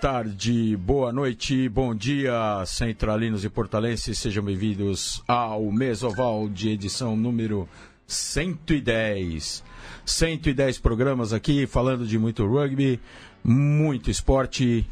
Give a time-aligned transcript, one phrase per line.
[0.00, 4.18] tarde, boa noite, bom dia, centralinos e portalenses.
[4.18, 7.68] Sejam bem-vindos ao Mesoval de edição número
[8.06, 9.62] 110.
[10.06, 12.98] 110 programas aqui falando de muito rugby,
[13.44, 14.88] muito esporte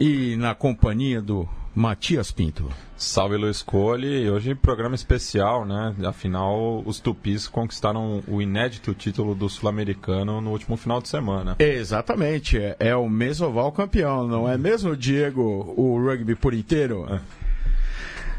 [0.00, 1.46] e na companhia do
[1.76, 2.70] Matias Pinto.
[2.96, 5.94] Salve Luiz Cole, hoje programa especial, né?
[6.06, 11.54] Afinal, os Tupis conquistaram o inédito título do Sul-Americano no último final de semana.
[11.58, 17.06] Exatamente, é, é o Mesoval campeão, não é mesmo, Diego, o rugby por inteiro?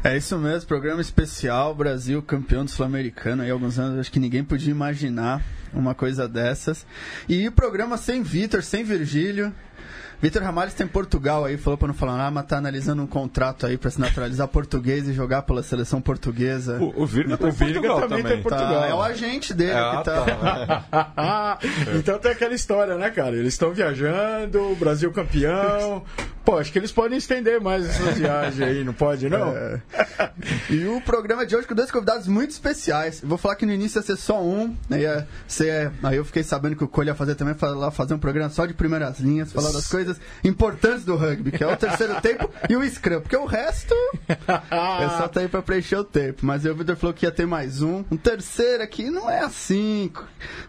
[0.02, 0.14] É.
[0.14, 3.44] é isso mesmo, programa especial, Brasil campeão do Sul-Americano.
[3.44, 5.40] Aí alguns anos acho que ninguém podia imaginar
[5.72, 6.84] uma coisa dessas.
[7.28, 9.54] E o programa sem Vitor, sem Virgílio.
[10.20, 13.06] Vitor Ramalho está em Portugal aí, falou para não falar nada, mas tá analisando um
[13.06, 16.78] contrato aí para se naturalizar português e jogar pela seleção portuguesa.
[16.80, 18.80] O, o Virga, tá o Virga também, está em Portugal.
[18.80, 20.82] Tá, é o agente dele é, que tá.
[20.90, 21.58] tá.
[21.96, 23.36] então tem aquela história, né, cara?
[23.36, 26.02] Eles estão viajando, Brasil campeão.
[26.48, 29.54] Pô, acho que eles podem estender mais essas viagens aí, não pode, não?
[29.54, 29.82] É.
[30.70, 33.22] E o programa de hoje com dois convidados muito especiais.
[33.22, 35.02] Eu vou falar que no início ia ser só um, né?
[35.02, 37.54] Ia ser, aí eu fiquei sabendo que o Cole ia fazer também,
[37.92, 41.62] fazer um programa só de primeiras linhas, falar das coisas coisas importantes do rugby, que
[41.62, 43.94] é o terceiro tempo e o scrum, porque o resto
[44.28, 46.46] é só tá aí pra preencher o tempo.
[46.46, 48.04] Mas o Vitor falou que ia ter mais um.
[48.10, 50.10] Um terceiro aqui não é assim.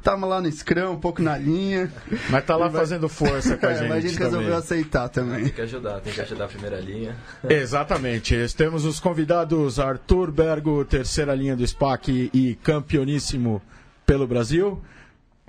[0.04, 1.92] Tava lá no scrum, um pouco na linha.
[2.30, 2.82] Mas tá lá vai...
[2.82, 3.80] fazendo força com a gente.
[3.80, 4.32] É, mas a gente também.
[4.32, 5.54] resolveu aceitar também.
[5.70, 7.16] Tem que ajudar, tem que ajudar a primeira linha.
[7.48, 8.36] Exatamente.
[8.56, 13.62] Temos os convidados Arthur Bergo, terceira linha do SPAC e campeoníssimo
[14.06, 14.82] pelo Brasil.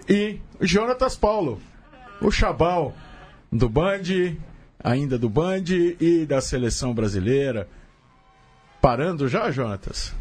[0.08, 1.60] E Jonatas Paulo,
[2.20, 2.94] o Chabal,
[3.50, 4.36] do Band,
[4.82, 5.64] ainda do Band
[5.98, 7.66] e da seleção brasileira.
[8.80, 10.14] Parando já, Jonatas?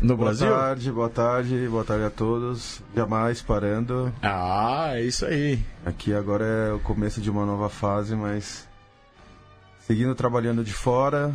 [0.00, 0.48] No boa Brasil?
[0.48, 2.82] Boa tarde, boa tarde, boa tarde a todos.
[2.94, 4.12] Jamais parando.
[4.22, 5.58] Ah, é isso aí.
[5.84, 8.68] Aqui agora é o começo de uma nova fase, mas
[9.86, 11.34] seguindo trabalhando de fora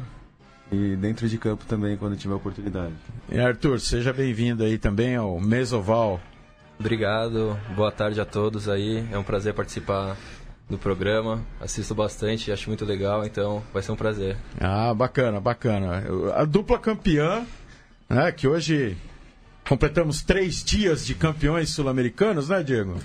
[0.71, 2.93] e dentro de campo também quando tiver oportunidade.
[3.31, 6.19] E Arthur, seja bem-vindo aí também ao Mesoval.
[6.79, 9.07] Obrigado, boa tarde a todos aí.
[9.11, 10.15] É um prazer participar
[10.69, 11.41] do programa.
[11.59, 14.37] Assisto bastante, acho muito legal, então vai ser um prazer.
[14.59, 16.03] Ah, bacana, bacana.
[16.35, 17.45] A dupla campeã,
[18.09, 18.95] né, que hoje
[19.67, 22.95] completamos três dias de campeões sul-americanos, né, Diego?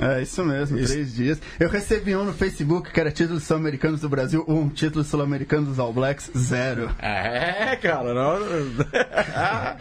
[0.00, 0.92] É, isso mesmo, isso.
[0.92, 1.40] três dias.
[1.58, 5.78] Eu recebi um no Facebook que era títulos sul-americanos do Brasil, um título sul-americano dos
[5.78, 6.90] All Blacks, zero.
[6.98, 8.38] É, cara, não...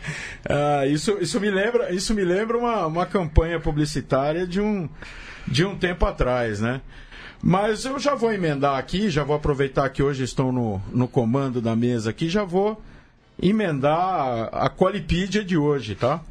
[0.50, 4.90] ah, isso, isso me lembra, isso me lembra uma, uma campanha publicitária de um
[5.48, 6.82] de um tempo atrás, né?
[7.42, 11.62] Mas eu já vou emendar aqui, já vou aproveitar que hoje estou no, no comando
[11.62, 12.82] da mesa aqui, já vou
[13.42, 16.22] emendar a, a Qualipídia de hoje, tá?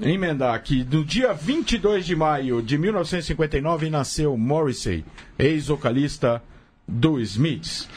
[0.00, 5.04] Emendar aqui, no dia 22 de maio de 1959 nasceu Morrissey,
[5.38, 6.42] ex-vocalista
[6.86, 7.88] do Smiths.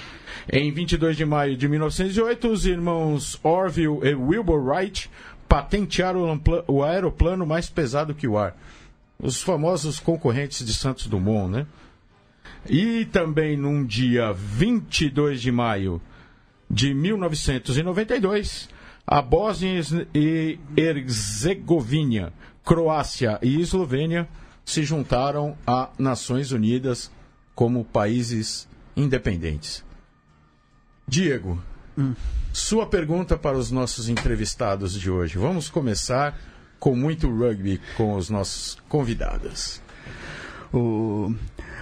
[0.51, 5.09] Em 22 de maio de 1908, os irmãos Orville e Wilbur Wright
[5.47, 8.55] patentearam o aeroplano mais pesado que o ar
[9.21, 11.67] os famosos concorrentes de Santos Dumont, né?
[12.69, 16.01] E também num dia 22 de maio
[16.69, 18.69] de 1992,
[19.11, 19.81] a Bósnia
[20.13, 22.31] e Herzegovina,
[22.63, 24.29] Croácia e Eslovênia
[24.63, 27.11] se juntaram a Nações Unidas
[27.55, 29.83] como países independentes.
[31.07, 31.59] Diego,
[31.97, 32.13] hum.
[32.53, 35.39] sua pergunta para os nossos entrevistados de hoje.
[35.39, 36.39] Vamos começar
[36.79, 39.81] com muito rugby com os nossos convidados.
[40.71, 41.33] O...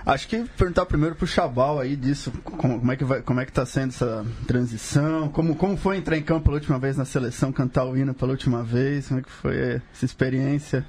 [0.08, 3.52] Acho que perguntar primeiro pro Chabal aí disso, como, é que vai, como é que
[3.52, 7.52] tá sendo essa transição, como, como foi entrar em campo pela última vez na seleção,
[7.52, 10.88] cantar o hino pela última vez, como é que foi essa experiência?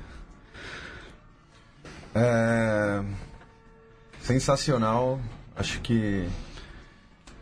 [2.15, 3.03] É...
[4.21, 5.19] Sensacional,
[5.57, 6.29] acho que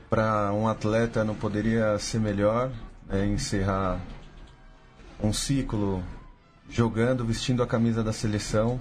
[0.09, 2.73] para um atleta não poderia ser melhor
[3.11, 4.01] é, encerrar
[5.23, 6.03] um ciclo
[6.71, 8.81] jogando, vestindo a camisa da seleção,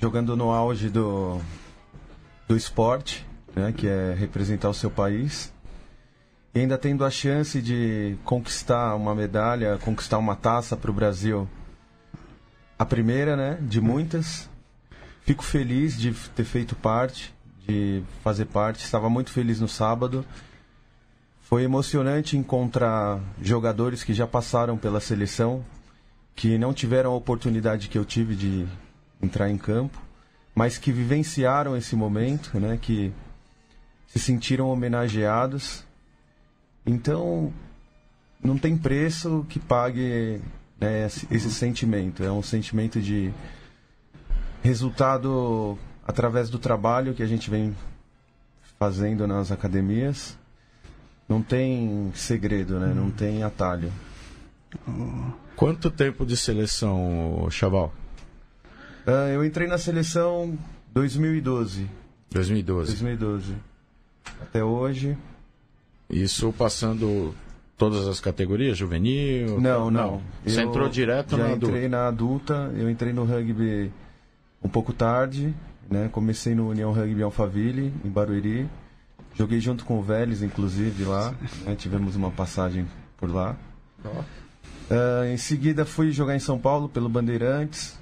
[0.00, 1.40] jogando no auge do,
[2.48, 5.52] do esporte, né, que é representar o seu país,
[6.54, 11.46] e ainda tendo a chance de conquistar uma medalha, conquistar uma taça para o Brasil.
[12.78, 14.48] A primeira, né, de muitas.
[15.20, 17.34] Fico feliz de ter feito parte,
[17.66, 18.82] de fazer parte.
[18.82, 20.24] Estava muito feliz no sábado.
[21.40, 25.64] Foi emocionante encontrar jogadores que já passaram pela seleção,
[26.34, 28.66] que não tiveram a oportunidade que eu tive de
[29.20, 30.00] entrar em campo,
[30.58, 33.12] mas que vivenciaram esse momento, né, que
[34.08, 35.84] se sentiram homenageados.
[36.84, 37.52] Então,
[38.42, 40.40] não tem preço que pague
[40.80, 42.24] né, esse, sentimento.
[42.24, 43.32] É um sentimento de
[44.60, 47.72] resultado através do trabalho que a gente vem
[48.80, 50.36] fazendo nas academias.
[51.28, 52.92] Não tem segredo, né?
[52.92, 53.92] Não tem atalho.
[55.54, 57.94] Quanto tempo de seleção, Chaval?
[59.08, 60.58] Ah, eu entrei na seleção
[60.92, 61.88] 2012.
[62.30, 62.90] 2012.
[62.92, 63.54] 2012.
[64.42, 65.16] Até hoje.
[66.10, 67.34] Isso passando
[67.78, 69.58] todas as categorias, juvenil?
[69.58, 70.20] Não, não.
[70.44, 71.88] Você Eu entrou direto já na entrei adulta?
[71.88, 72.72] na adulta.
[72.76, 73.90] Eu entrei no rugby
[74.62, 75.54] um pouco tarde,
[75.90, 76.10] né?
[76.12, 78.68] Comecei no União Rugby Alphaville, em Barueri.
[79.34, 81.34] Joguei junto com o Vélez, inclusive, lá.
[81.64, 81.74] né?
[81.74, 83.56] Tivemos uma passagem por lá.
[84.90, 87.98] Ah, em seguida fui jogar em São Paulo pelo Bandeirantes.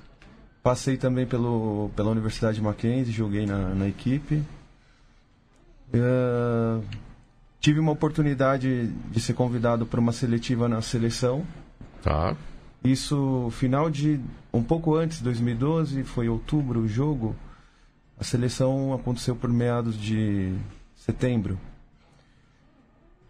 [0.66, 4.42] Passei também pelo, pela Universidade Mackenzie, joguei na, na equipe.
[5.94, 6.80] Ah,
[7.60, 11.46] tive uma oportunidade de ser convidado para uma seletiva na seleção.
[12.02, 12.36] Tá.
[12.82, 14.18] Isso, final de.
[14.52, 17.36] Um pouco antes, 2012, foi outubro o jogo.
[18.18, 20.52] A seleção aconteceu por meados de
[20.96, 21.60] setembro.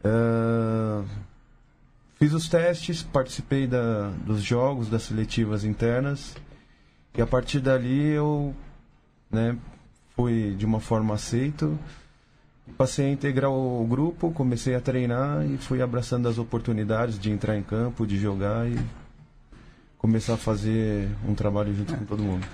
[0.02, 1.04] Ah,
[2.14, 6.34] fiz os testes, participei da, dos jogos, das seletivas internas.
[7.16, 8.54] E a partir dali eu
[9.30, 9.56] né,
[10.14, 11.78] fui de uma forma aceito.
[12.76, 17.56] Passei a integrar o grupo, comecei a treinar e fui abraçando as oportunidades de entrar
[17.56, 18.78] em campo, de jogar e
[19.96, 22.46] começar a fazer um trabalho junto com todo mundo.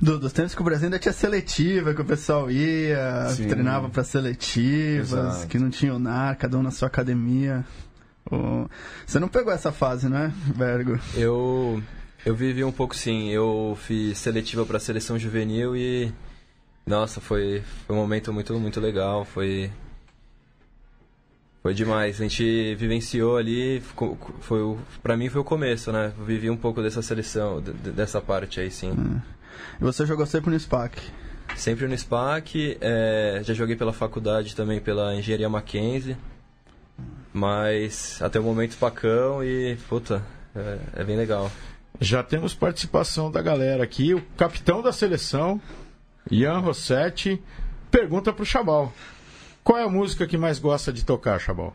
[0.00, 3.48] Do, dos tempos que o Brasil ainda tinha seletiva, que o pessoal ia, Sim.
[3.48, 5.46] treinava para seletivas, Exato.
[5.46, 7.64] que não tinha o NAR, cada um na sua academia.
[9.06, 10.98] Você não pegou essa fase, não é, Bergo?
[11.14, 11.82] Eu
[12.26, 13.30] eu vivi um pouco sim.
[13.30, 16.12] Eu fiz seletiva para seleção juvenil e
[16.86, 19.70] nossa, foi foi um momento muito muito legal, foi
[21.62, 22.20] foi demais.
[22.20, 26.12] A gente vivenciou ali, ficou- foi para mim foi o começo, né?
[26.18, 28.92] Eu vivi um pouco dessa seleção, de- de- dessa parte aí sim.
[29.80, 31.00] E você jogou sempre no SPAC.
[31.56, 36.16] Sempre no SPAC, é, já joguei pela faculdade também, pela Engenharia Mackenzie.
[37.32, 40.22] Mas até o momento Pacão e, puta,
[40.54, 41.50] é, é bem legal.
[42.00, 44.14] Já temos participação da galera aqui.
[44.14, 45.60] O capitão da seleção,
[46.30, 47.42] Ian Rossetti,
[47.90, 48.92] pergunta pro Chabal.
[49.64, 51.74] Qual é a música que mais gosta de tocar, Chabal?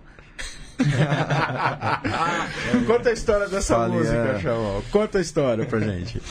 [2.88, 4.40] Conta a história dessa Fale, música, é.
[4.40, 4.84] Chabal.
[4.92, 6.22] Conta a história pra gente.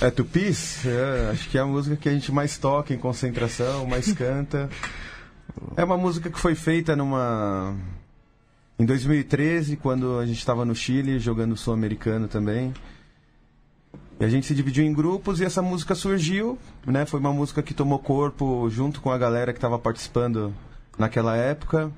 [0.00, 0.86] É Tupis?
[0.86, 4.68] É, acho que é a música que a gente mais toca em concentração, mais canta.
[5.76, 7.76] É uma música que foi feita numa.
[8.78, 12.72] Em 2013, quando a gente estava no Chile jogando Sul-Americano também.
[14.20, 17.06] E a gente se dividiu em grupos e essa música surgiu, né?
[17.06, 20.52] Foi uma música que tomou corpo junto com a galera que estava participando
[20.98, 21.90] naquela época.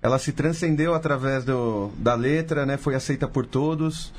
[0.00, 2.78] Ela se transcendeu através do, da letra, né?
[2.78, 4.14] Foi aceita por todos.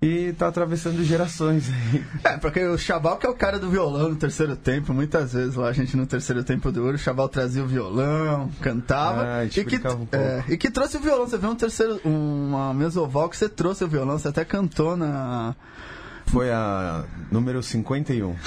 [0.00, 2.04] E tá atravessando gerações aí.
[2.24, 5.56] É, porque o Chaval que é o cara do violão no terceiro tempo, muitas vezes
[5.56, 9.26] lá a gente no terceiro tempo do ouro, o Chaval trazia o violão, cantava.
[9.26, 11.26] Ah, e, que, um é, e que trouxe o violão.
[11.26, 15.54] Você viu um terceiro, uma mesoval que você trouxe o violão, você até cantou na.
[16.26, 18.34] Foi a número 51.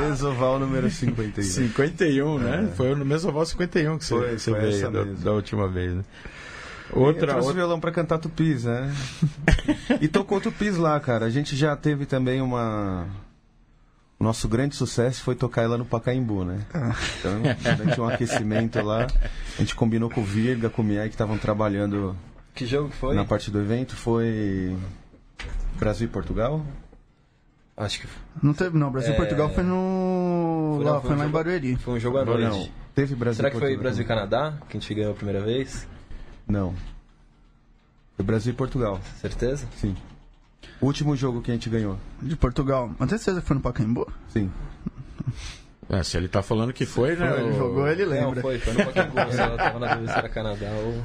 [0.00, 1.48] Mesoval número 51.
[1.48, 2.72] 51, né?
[2.76, 6.04] Foi no Mesoval 51 que você, Foi, você foi veio da, da última vez, né?
[6.92, 7.54] eu Outra, trouxe o outra...
[7.54, 8.92] violão pra cantar tupis, né?
[10.00, 11.26] e tocou tupis lá, cara.
[11.26, 13.06] A gente já teve também uma.
[14.18, 16.66] O nosso grande sucesso foi tocar ela no Pacaembu, né?
[17.20, 17.40] Então,
[17.76, 19.06] durante um aquecimento lá,
[19.56, 22.16] a gente combinou com o Virga, com o Miai, que estavam trabalhando
[22.58, 23.14] Que jogo foi?
[23.14, 23.94] na parte do evento.
[23.96, 24.76] Foi.
[25.78, 26.64] Brasil e Portugal?
[27.76, 28.08] Acho que
[28.42, 28.90] Não teve, não.
[28.90, 30.74] Brasil e É, Portugal foi no.
[30.76, 31.76] Foi, lá, não, foi, foi um lá em Barueri.
[31.76, 32.42] foi um jogo à noite.
[32.48, 32.68] não?
[32.94, 33.82] Teve Brasil Será que foi Portugal.
[33.84, 35.86] Brasil e Canadá que a gente ganhou a primeira vez?
[36.48, 36.74] Não.
[38.16, 39.68] Foi Brasil e Portugal, Certeza?
[39.76, 39.96] sim.
[40.80, 42.90] O último jogo que a gente ganhou, De Portugal.
[42.98, 44.10] Mas tem certeza que foi no Pacaembu?
[44.28, 44.50] sim.
[45.90, 47.40] É, se ele tá falando que foi, né?
[47.40, 48.42] Ele o- jogou, ele Não, lembra.
[48.42, 49.18] foi, foi no Pacaembu.
[49.52, 51.02] Eu tava na dúvida se era Canadá ou...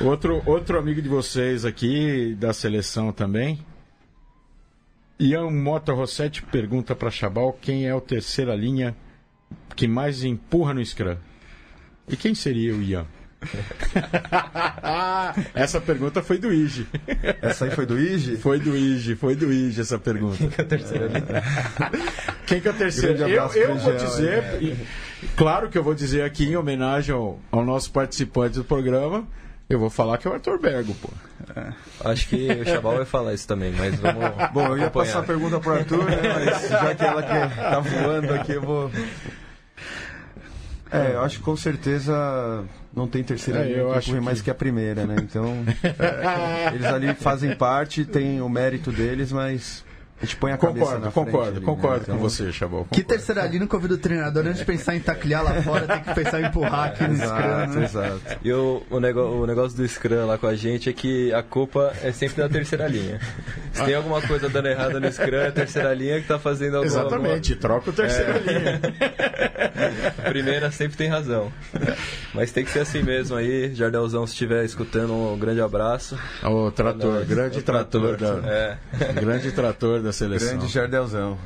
[0.00, 3.60] Outro, outro amigo de vocês aqui, da seleção também.
[5.18, 8.96] Ian Mota Rossetti pergunta para Chabal quem é o terceira linha
[9.76, 11.16] que mais empurra no Scrum.
[12.08, 13.06] E quem seria o Ian?
[15.54, 16.86] essa pergunta foi do Ige.
[17.40, 18.36] Essa aí foi do Ige?
[18.36, 20.38] Foi do Ige, foi do Ige essa pergunta.
[22.46, 23.14] Quem que é o terceiro?
[23.18, 24.76] Grande Eu, abraço eu pro vou Jean, dizer, e-
[25.36, 29.26] claro que eu vou dizer aqui em homenagem ao, ao nosso participante do programa,
[29.68, 31.08] eu vou falar que é o Arthur Bergo, pô.
[32.04, 34.90] Acho que o Chabal vai falar isso também, mas vamos Bom, eu ia acompanhar.
[34.90, 36.16] passar a pergunta pro Arthur, né?
[36.34, 38.90] Mas já que ela que tá voando aqui, eu vou.
[40.92, 44.40] É, eu acho que com certeza não tem terceira É, linha eu que que- mais
[44.40, 45.16] que a primeira, né?
[45.18, 45.64] Então,
[46.72, 49.83] eles ali fazem parte, tem o mérito deles, mas
[50.22, 51.66] A gente põe a cabeça Concordo, na concordo, frente ali, né?
[51.66, 52.88] concordo Então, com você, Chabot.
[52.90, 56.00] Que terceira linha nunca ouvi do treinador, antes de pensar em taclear lá fora, tem
[56.02, 57.84] que pensar em empurrar aqui no scrum, Exato, né?
[57.84, 58.20] exato.
[58.42, 61.42] E o, o, nego, o negócio do Scrum lá com a gente é que a
[61.42, 63.20] culpa é sempre da terceira linha.
[63.72, 66.76] Se tem alguma coisa dando errado no Scrum, é a terceira linha que tá fazendo
[66.78, 68.80] alguma Exatamente, troca o terceira linha.
[70.18, 71.52] A primeira sempre tem razão.
[72.32, 73.74] Mas tem que ser assim mesmo aí.
[73.74, 76.16] Jardelzão, se estiver escutando, um grande abraço.
[76.42, 79.12] O trator, Nós, grande o trator, da, É.
[79.20, 80.48] grande trator da seleção.
[80.58, 81.38] Grande Jardelzão.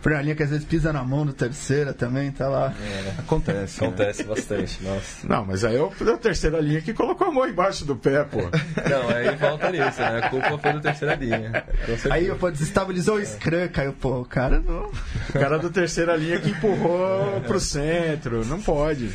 [0.00, 2.72] Primeira linha que às vezes pisa na mão do terceira também, tá lá.
[3.18, 3.80] Acontece.
[3.80, 3.86] né?
[3.88, 5.26] Acontece bastante, nossa.
[5.26, 8.24] Não, mas aí é o da terceira linha que colocou a mão embaixo do pé,
[8.24, 8.38] pô.
[8.40, 10.20] Não, aí volta nisso, né?
[10.22, 11.64] A culpa foi da terceira linha.
[12.10, 14.90] Aí, pô, desestabilizou o scrum, caiu, pô, o cara não...
[15.28, 18.44] O cara da terceira linha que empurrou pro centro.
[18.44, 19.10] Não pode.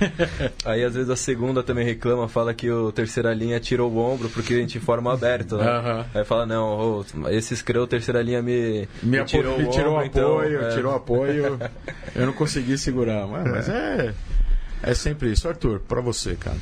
[0.64, 4.28] Aí às vezes a segunda também reclama, fala que o terceira linha tirou o ombro
[4.30, 5.64] porque a gente forma aberto, né?
[5.68, 6.06] Aham.
[6.14, 9.92] Aí fala, não, ô, esse scrum, terceira linha me, Me, apo- tirou, me o tirou
[9.94, 10.68] ombro, então, apoio, é.
[10.74, 11.58] tirou apoio.
[12.14, 13.26] Eu não consegui segurar.
[13.26, 14.14] Mas, mas é,
[14.82, 15.48] é sempre isso.
[15.48, 16.56] Arthur, pra você, cara.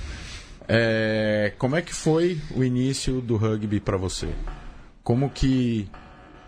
[0.67, 4.29] É, como é que foi o início do rugby pra você?
[5.03, 5.89] Como que,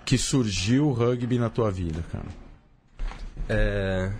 [0.04, 2.25] que surgiu o rugby na tua vida, cara?
[3.49, 4.11] É,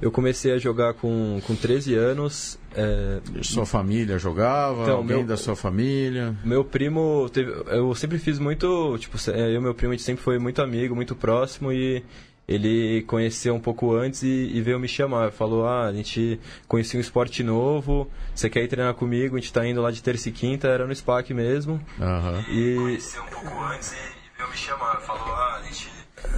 [0.00, 2.58] eu comecei a jogar com, com 13 anos.
[2.74, 4.82] é, Sua família jogava?
[4.82, 6.36] Então, alguém meu- da sua família?
[6.44, 10.22] Meu primo, teve, eu sempre fiz muito, tipo, eu e meu primo a gente sempre
[10.22, 12.04] foi muito amigo, muito próximo e
[12.48, 15.32] ele conheceu um pouco antes e, e veio me chamar.
[15.32, 16.38] Falou, ah, a gente
[16.68, 19.36] conhecia um esporte novo, você quer ir treinar comigo?
[19.36, 21.80] A gente tá indo lá de terça e quinta, era no SPAC mesmo.
[22.00, 22.44] Aham.
[22.50, 25.00] E conheceu um pouco antes e, e veio me chamar.
[25.00, 25.90] Falou, ah, a gente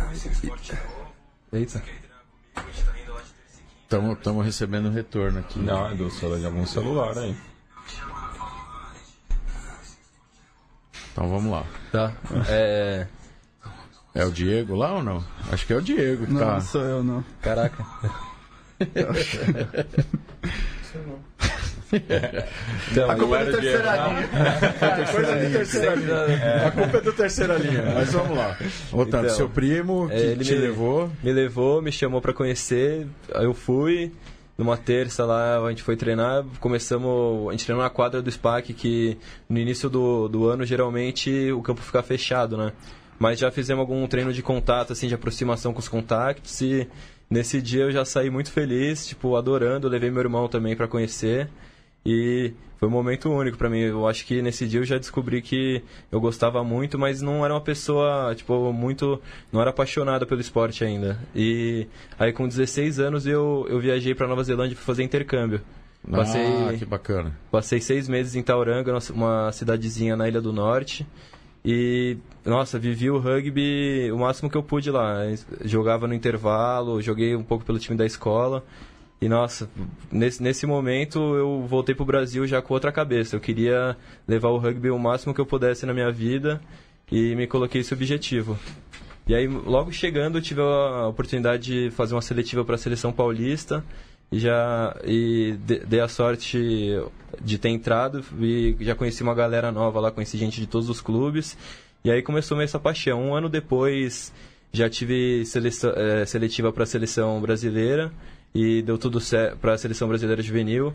[0.06, 1.10] conhecia um esporte novo,
[1.52, 1.80] Eita.
[1.80, 2.07] quer ir
[3.90, 5.58] Estamos recebendo retorno aqui.
[5.58, 7.34] Não, é do celular de algum celular aí.
[11.10, 11.64] Então vamos lá.
[11.90, 12.12] Tá,
[12.48, 13.06] é...
[14.14, 15.24] É o Diego lá ou não?
[15.50, 16.52] Acho que é o Diego que Não, tá.
[16.54, 17.24] não sou eu, não.
[17.40, 17.82] Caraca.
[22.92, 24.28] Então, A culpa é da terceira linha.
[25.12, 26.66] Coisa de terceira linha.
[26.66, 27.82] A culpa é do terceira linha.
[27.94, 28.56] Mas vamos lá.
[28.92, 31.10] Otávio, Então, seu primo que é, ele te me- levou.
[31.22, 34.12] Me levou, me chamou pra conhecer, aí eu fui.
[34.56, 38.74] Numa terça lá, a gente foi treinar, começamos, a gente treinou na quadra do SPAC,
[38.74, 39.16] que
[39.48, 42.72] no início do, do ano, geralmente, o campo fica fechado, né?
[43.20, 46.88] Mas já fizemos algum treino de contato, assim, de aproximação com os contactos, e
[47.30, 51.48] nesse dia eu já saí muito feliz, tipo, adorando, levei meu irmão também pra conhecer,
[52.10, 53.80] e foi um momento único pra mim.
[53.80, 57.52] Eu acho que nesse dia eu já descobri que eu gostava muito, mas não era
[57.52, 59.20] uma pessoa, tipo, muito.
[59.52, 61.18] Não era apaixonada pelo esporte ainda.
[61.34, 61.86] E
[62.18, 65.60] aí com 16 anos eu, eu viajei pra Nova Zelândia pra fazer intercâmbio.
[66.10, 67.36] Passei, Ah, que bacana.
[67.50, 71.04] passei seis meses em Tauranga, uma cidadezinha na Ilha do Norte.
[71.64, 75.16] E, nossa, vivi o rugby o máximo que eu pude lá.
[75.64, 78.64] Jogava no intervalo, joguei um pouco pelo time da escola.
[79.20, 79.68] E, nossa,
[80.12, 83.34] nesse, nesse momento eu voltei pro Brasil já com outra cabeça.
[83.34, 83.96] Eu queria
[84.26, 86.60] levar o rugby o máximo que eu pudesse na minha vida
[87.10, 88.56] e me coloquei esse objetivo.
[89.26, 93.12] E aí, logo chegando, eu tive a oportunidade de fazer uma seletiva para a seleção
[93.12, 93.84] paulista
[94.30, 96.58] e já e de- dei a sorte
[97.40, 101.00] de ter entrado e já conheci uma galera nova lá, conheci gente de todos os
[101.00, 101.58] clubes.
[102.04, 103.20] E aí começou meio essa paixão.
[103.20, 104.32] Um ano depois
[104.72, 108.12] já tive seleção, eh, seletiva para a seleção brasileira
[108.54, 110.92] e deu tudo certo para a seleção brasileira juvenil.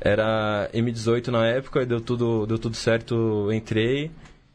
[0.00, 4.10] Era M18 na época e deu tudo, deu tudo certo, entrei.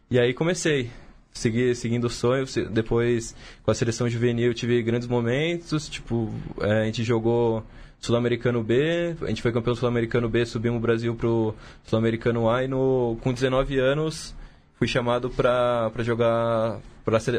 [0.09, 0.89] E aí comecei.
[1.31, 6.85] Segui, seguindo o sonho, depois com a seleção juvenil tive grandes momentos, tipo, eh, a
[6.85, 7.63] gente jogou
[7.99, 12.67] Sul-Americano B, a gente foi campeão Sul-Americano B, subimos o Brasil pro Sul-Americano A e
[12.67, 14.35] no, com 19 anos
[14.79, 16.79] fui chamado para jogar,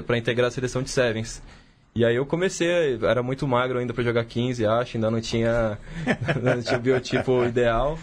[0.07, 1.43] para integrar a seleção de Sevens.
[1.95, 5.77] E aí eu comecei, era muito magro ainda para jogar 15, acho, ainda não tinha,
[6.41, 7.99] não tinha o biotipo ideal.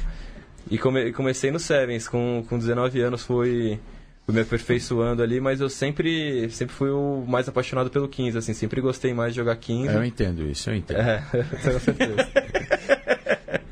[0.69, 3.79] E come- comecei no Sevens, com, com 19 anos fui,
[4.25, 8.53] fui me aperfeiçoando ali, mas eu sempre, sempre fui o mais apaixonado pelo 15, assim,
[8.53, 9.87] sempre gostei mais de jogar 15.
[9.95, 10.99] Eu entendo isso, eu entendo.
[10.99, 11.23] É,
[11.63, 12.27] tenho certeza.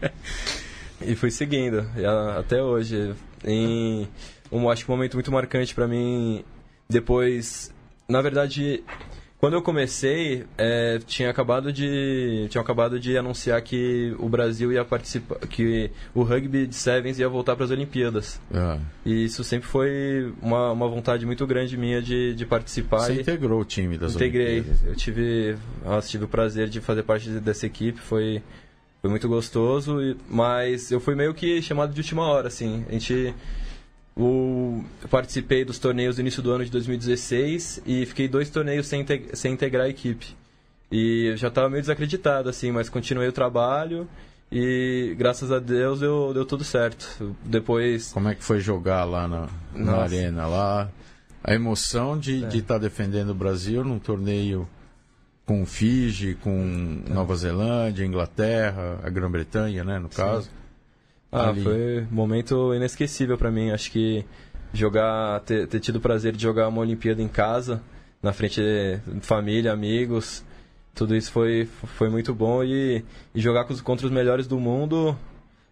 [1.06, 1.86] e fui seguindo,
[2.40, 3.14] até hoje.
[3.44, 4.08] Em
[4.50, 6.44] um, acho que um momento muito marcante pra mim,
[6.90, 7.74] depois...
[8.08, 8.84] Na verdade,
[9.46, 14.84] quando eu comecei, é, tinha acabado de tinha acabado de anunciar que o Brasil ia
[14.84, 18.42] participar, que o rugby de sevens ia voltar para as Olimpíadas.
[18.52, 23.02] Ah, E isso sempre foi uma, uma vontade muito grande minha de, de participar.
[23.02, 24.62] você e- integrou o time das Integrei.
[24.62, 24.84] Olimpíadas.
[24.84, 28.42] Eu tive, nossa, tive o prazer de fazer parte de- dessa equipe, foi,
[29.00, 32.84] foi muito gostoso, mas eu fui meio que chamado de última hora, assim.
[32.90, 33.32] A gente
[34.16, 38.88] o, eu participei dos torneios do início do ano de 2016 e fiquei dois torneios
[38.88, 40.36] sem, integ- sem integrar a equipe.
[40.92, 44.08] E eu já estava meio desacreditado, assim, mas continuei o trabalho
[44.52, 47.36] e graças a Deus deu, deu tudo certo.
[47.44, 50.90] Depois, Como é que foi jogar lá na, na arena lá?
[51.44, 52.48] A emoção de É.
[52.56, 54.68] estar defendendo o Brasil num torneio
[55.46, 60.50] com Fiji, com Nova Zelândia, Inglaterra, a Grã-Bretanha, né, no caso.
[61.36, 61.64] Ah, Ali.
[61.64, 63.72] foi um momento inesquecível para mim.
[63.72, 64.26] Acho que
[64.74, 67.82] jogar, ter, ter tido o prazer de jogar uma Olimpíada em casa,
[68.22, 70.44] na frente de família, amigos,
[70.96, 75.16] tudo isso foi, foi muito bom e, e jogar contra os melhores do mundo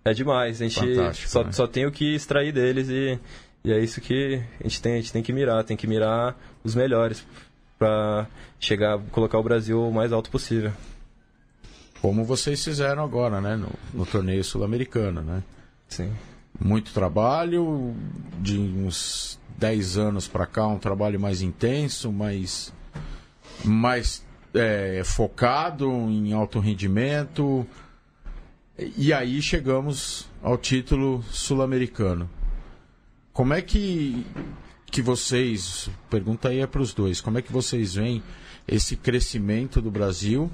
[0.03, 0.61] é demais.
[0.61, 1.51] A gente Fantástico, só, né?
[1.51, 3.17] só tem o que extrair deles e,
[3.63, 6.37] e é isso que a gente, tem, a gente tem que mirar, tem que mirar
[6.63, 7.25] os melhores
[7.79, 8.27] para
[8.59, 10.73] chegar, colocar o Brasil o mais alto possível.
[12.01, 15.41] Como vocês fizeram agora, né, no, no torneio sul-americano, né?
[15.93, 16.11] Sim.
[16.59, 17.95] Muito trabalho,
[18.39, 22.73] de uns 10 anos para cá, um trabalho mais intenso, mais,
[23.63, 27.63] mais é, focado em alto rendimento.
[28.97, 32.27] E aí chegamos ao título sul-americano.
[33.31, 34.25] Como é que,
[34.87, 38.23] que vocês, pergunta aí é para os dois, como é que vocês veem
[38.67, 40.49] esse crescimento do Brasil?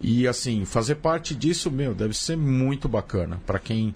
[0.00, 3.94] E assim, fazer parte disso, meu, deve ser muito bacana para quem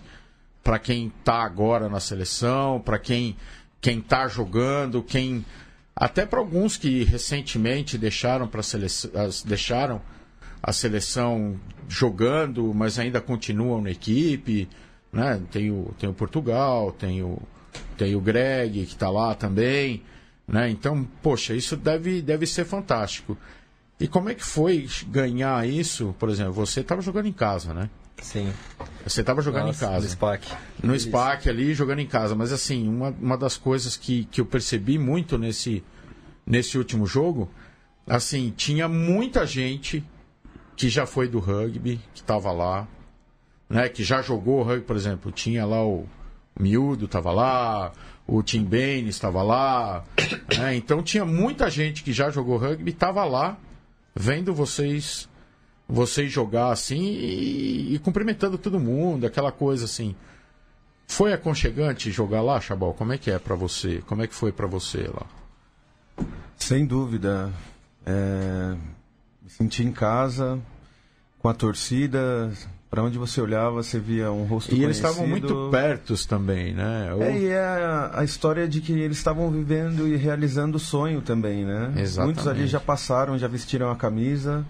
[0.69, 3.35] para quem tá agora na seleção, para quem
[3.81, 5.43] quem tá jogando, quem
[5.97, 9.11] até para alguns que recentemente deixaram para seleção,
[9.47, 9.99] deixaram
[10.63, 11.59] a seleção
[11.89, 14.69] jogando, mas ainda continuam na equipe,
[15.11, 15.41] né?
[15.51, 17.41] Tem o tem o Portugal, tem o
[17.97, 20.03] tem o Greg que está lá também,
[20.47, 20.69] né?
[20.69, 23.39] Então, poxa, isso deve deve ser fantástico.
[23.99, 26.15] E como é que foi ganhar isso?
[26.19, 27.89] Por exemplo, você estava jogando em casa, né?
[28.21, 28.53] Sim.
[29.05, 30.05] Você estava jogando Nossa, em casa.
[30.05, 30.57] No SPAC.
[30.83, 32.35] No SPAC ali, jogando em casa.
[32.35, 35.83] Mas assim, uma, uma das coisas que, que eu percebi muito nesse,
[36.47, 37.51] nesse último jogo,
[38.07, 40.05] assim, tinha muita gente
[40.77, 42.87] que já foi do rugby, que estava lá,
[43.69, 43.89] né?
[43.89, 45.33] Que já jogou rugby, por exemplo.
[45.33, 46.07] Tinha lá o
[46.59, 47.93] Miúdo, estava lá,
[48.27, 50.05] o Tim Baines estava lá.
[50.59, 50.77] né?
[50.77, 53.57] Então tinha muita gente que já jogou rugby, estava lá,
[54.15, 55.29] vendo vocês
[55.89, 60.15] vocês jogar assim e, e cumprimentando todo mundo, aquela coisa assim.
[61.07, 62.93] Foi aconchegante jogar lá, Chabal?
[62.93, 64.03] Como é que é pra você?
[64.07, 65.27] Como é que foi pra você lá?
[66.59, 67.51] Sem dúvida.
[68.05, 68.75] É,
[69.43, 70.59] me senti em casa,
[71.39, 72.51] com a torcida.
[72.91, 75.09] Para onde você olhava, você via um rosto E eles conhecido.
[75.09, 77.13] estavam muito pertos também, né?
[77.13, 80.81] Ou- É, e é a, a história de que eles estavam vivendo e realizando o
[80.81, 81.93] sonho também, né?
[81.99, 82.37] Exatamente.
[82.37, 84.65] Muitos ali já passaram, já vestiram a camisa,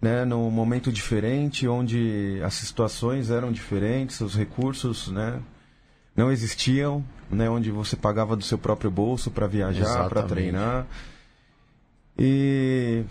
[0.00, 0.24] né?
[0.24, 5.40] Num momento diferente, onde as situações eram diferentes, os recursos, né?
[6.14, 7.48] Não existiam, né?
[7.48, 10.86] Onde você pagava do seu próprio bolso para viajar, para treinar.
[12.18, 13.04] E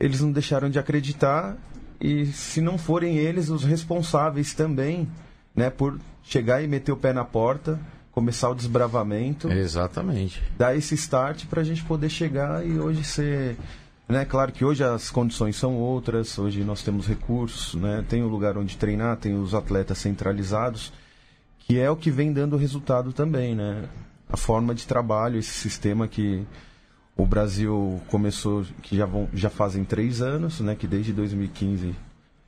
[0.00, 1.56] eles não deixaram de acreditar
[2.00, 5.08] e se não forem eles os responsáveis também,
[5.54, 7.78] né, por chegar e meter o pé na porta,
[8.12, 10.42] começar o desbravamento, Exatamente.
[10.56, 13.56] dar esse start para a gente poder chegar e hoje ser,
[14.08, 18.28] né, claro que hoje as condições são outras, hoje nós temos recursos, né, tem o
[18.28, 20.92] lugar onde treinar, tem os atletas centralizados,
[21.58, 23.88] que é o que vem dando resultado também, né,
[24.28, 26.44] a forma de trabalho, esse sistema que
[27.16, 30.74] o Brasil começou, que já, vão, já fazem três anos, né?
[30.74, 31.94] Que desde 2015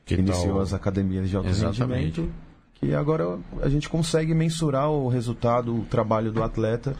[0.04, 2.20] Que iniciou tal- as academias de alto Exatamente.
[2.20, 2.30] rendimento.
[2.74, 6.94] Que agora a gente consegue mensurar o resultado, o trabalho do atleta.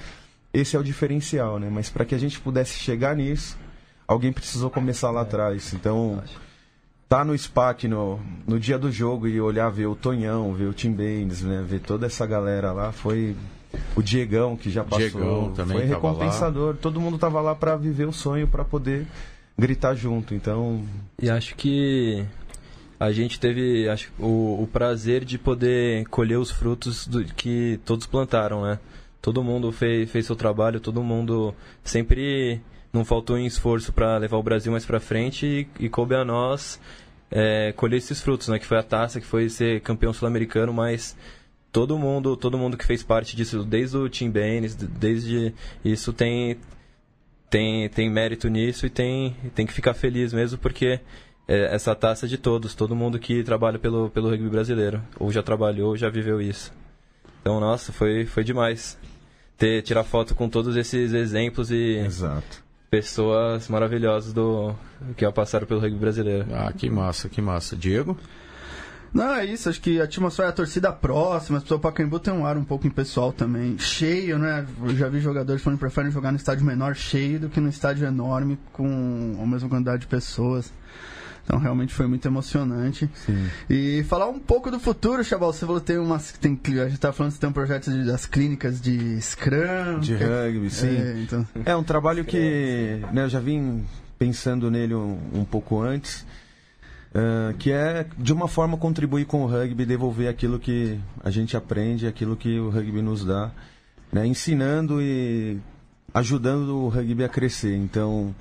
[0.51, 1.69] Esse é o diferencial, né?
[1.71, 3.59] Mas para que a gente pudesse chegar nisso,
[4.09, 5.75] alguém precisou começar lá atrás.
[5.75, 6.23] Então,
[7.09, 10.73] tá no SPAC no, no dia do jogo e olhar, ver o Tonhão, ver o
[10.73, 11.63] Tim Baines, né?
[11.65, 13.37] Ver toda essa galera lá, foi
[13.95, 14.99] o Diegão que já passou.
[14.99, 16.77] Diegão também foi recompensador.
[16.77, 19.07] Todo mundo tava lá para viver o sonho, para poder
[19.59, 20.35] gritar junto.
[20.35, 20.83] Então,
[21.21, 22.25] E acho que
[22.99, 28.07] a gente teve acho, o, o prazer de poder colher os frutos do, que todos
[28.07, 28.79] plantaram, né?
[29.21, 34.37] Todo mundo fez, fez seu trabalho, todo mundo sempre não faltou em esforço para levar
[34.37, 36.81] o Brasil mais para frente e, e coube a nós
[37.31, 38.59] é, colher esses frutos, né?
[38.59, 41.17] Que foi a taça, que foi ser campeão sul-americano, mas
[41.71, 46.59] todo mundo, todo mundo que fez parte disso, desde o Tim Baines, desde isso tem
[47.51, 51.01] tem, tem mérito nisso e tem, tem que ficar feliz mesmo porque
[51.47, 55.33] é, essa taça é de todos, todo mundo que trabalha pelo, pelo rugby brasileiro, ou
[55.33, 56.73] já trabalhou, ou já viveu isso.
[57.41, 58.99] Então, nossa, foi, foi demais.
[59.57, 62.63] Ter, tirar foto com todos esses exemplos e exato.
[62.91, 64.75] Pessoas maravilhosas do
[65.17, 66.47] que já passaram pelo rugby brasileiro.
[66.53, 67.77] Ah, que massa, que massa.
[67.77, 68.17] Diego?
[69.13, 72.45] Não, é isso, acho que a atmosfera, a torcida próxima, as pessoas Pacaembu tem um
[72.45, 73.79] ar um pouco impessoal também.
[73.79, 74.67] Cheio, né?
[74.83, 77.71] Eu já vi jogadores falando que preferem jogar no estádio menor cheio do que no
[77.71, 80.73] estádio enorme com a mesma quantidade de pessoas.
[81.49, 83.11] Então realmente foi muito emocionante.
[83.25, 83.49] Sim.
[83.71, 85.51] E falar um pouco do futuro, Chabal.
[85.51, 86.31] Você falou que tem umas.
[86.33, 89.99] Tem, a gente tá falando que tem um projeto de, das clínicas de Scrum.
[89.99, 90.89] De rugby, sim.
[90.89, 93.83] É, então, É um trabalho que né, eu já vim
[94.19, 96.27] pensando nele um, um pouco antes,
[97.15, 101.57] ah, que é de uma forma contribuir com o rugby, devolver aquilo que a gente
[101.57, 103.51] aprende, aquilo que o rugby nos dá,
[104.13, 105.59] né, ensinando e
[106.13, 107.75] ajudando o rugby a crescer.
[107.75, 108.35] Então,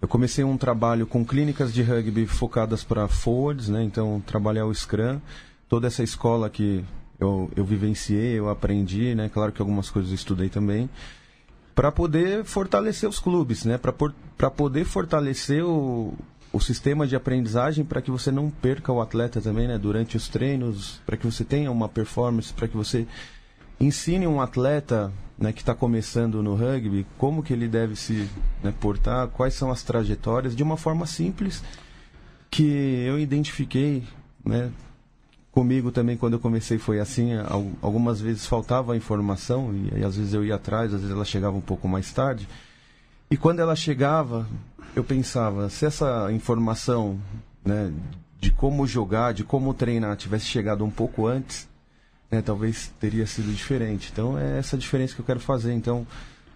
[0.00, 4.74] eu comecei um trabalho com clínicas de rugby focadas para forwards, né, então trabalhar o
[4.74, 5.20] Scrum,
[5.68, 6.84] toda essa escola que
[7.18, 10.88] eu, eu vivenciei, eu aprendi, né, claro que algumas coisas eu estudei também
[11.74, 13.78] para poder fortalecer os clubes, né?
[13.78, 16.14] Para poder fortalecer o,
[16.52, 19.76] o sistema de aprendizagem para que você não perca o atleta também, né?
[19.76, 23.06] Durante os treinos, para que você tenha uma performance, para que você
[23.84, 28.28] ensine um atleta né, que está começando no rugby como que ele deve se
[28.62, 31.62] né, portar, quais são as trajetórias, de uma forma simples
[32.50, 32.64] que
[33.06, 34.04] eu identifiquei,
[34.44, 34.70] né?
[35.50, 37.32] Comigo também, quando eu comecei, foi assim.
[37.34, 41.14] al- Algumas vezes faltava a informação e, aí, às vezes eu ia atrás, às vezes
[41.14, 42.48] ela chegava um pouco mais tarde.
[43.30, 44.48] E quando ela chegava,
[44.96, 47.20] eu pensava, se essa informação
[47.64, 47.92] né,
[48.40, 51.68] de como jogar, de como treinar, tivesse chegado um pouco antes,
[52.36, 54.10] né, talvez teria sido diferente.
[54.12, 55.72] Então é essa diferença que eu quero fazer.
[55.72, 56.06] Então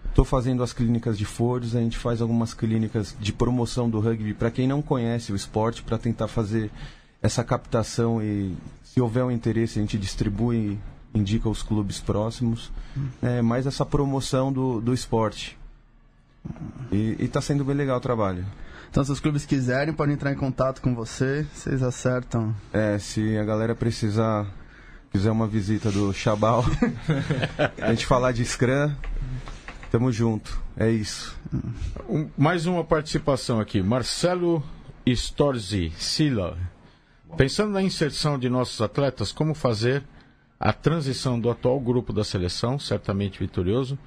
[0.09, 4.33] estou fazendo as clínicas de Fords, a gente faz algumas clínicas de promoção do rugby
[4.33, 6.71] para quem não conhece o esporte, para tentar fazer
[7.21, 10.79] essa captação e se houver um interesse a gente distribui,
[11.13, 12.71] indica os clubes próximos,
[13.21, 15.57] é, mais essa promoção do, do esporte.
[16.91, 18.45] E está sendo bem legal o trabalho.
[18.89, 21.45] então, se os clubes quiserem, podem entrar em contato com você.
[21.53, 22.55] Vocês acertam.
[22.71, 24.47] É, se a galera precisar,
[25.11, 26.63] quiser uma visita do Chabal,
[27.81, 28.91] a gente falar de Scrum,
[29.91, 30.61] tamo junto.
[30.77, 31.37] É isso.
[32.07, 33.81] Um- mais uma participação aqui.
[33.81, 34.63] Marcelo
[35.05, 36.57] Storzi Sila.
[37.37, 40.03] Pensando na inserção de nossos atletas, como fazer
[40.59, 43.97] a transição do atual grupo da seleção, certamente vitorioso,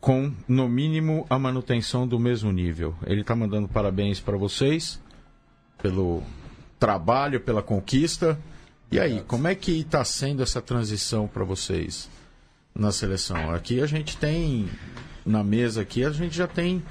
[0.00, 2.94] com, no mínimo, a manutenção do mesmo nível?
[3.04, 5.00] Ele está mandando parabéns para vocês
[5.82, 6.22] pelo
[6.78, 8.38] trabalho, pela conquista.
[8.90, 12.08] E aí, como é que está sendo essa transição para vocês
[12.74, 13.50] na seleção?
[13.54, 14.68] Aqui a gente tem
[15.26, 16.82] na mesa aqui a gente já tem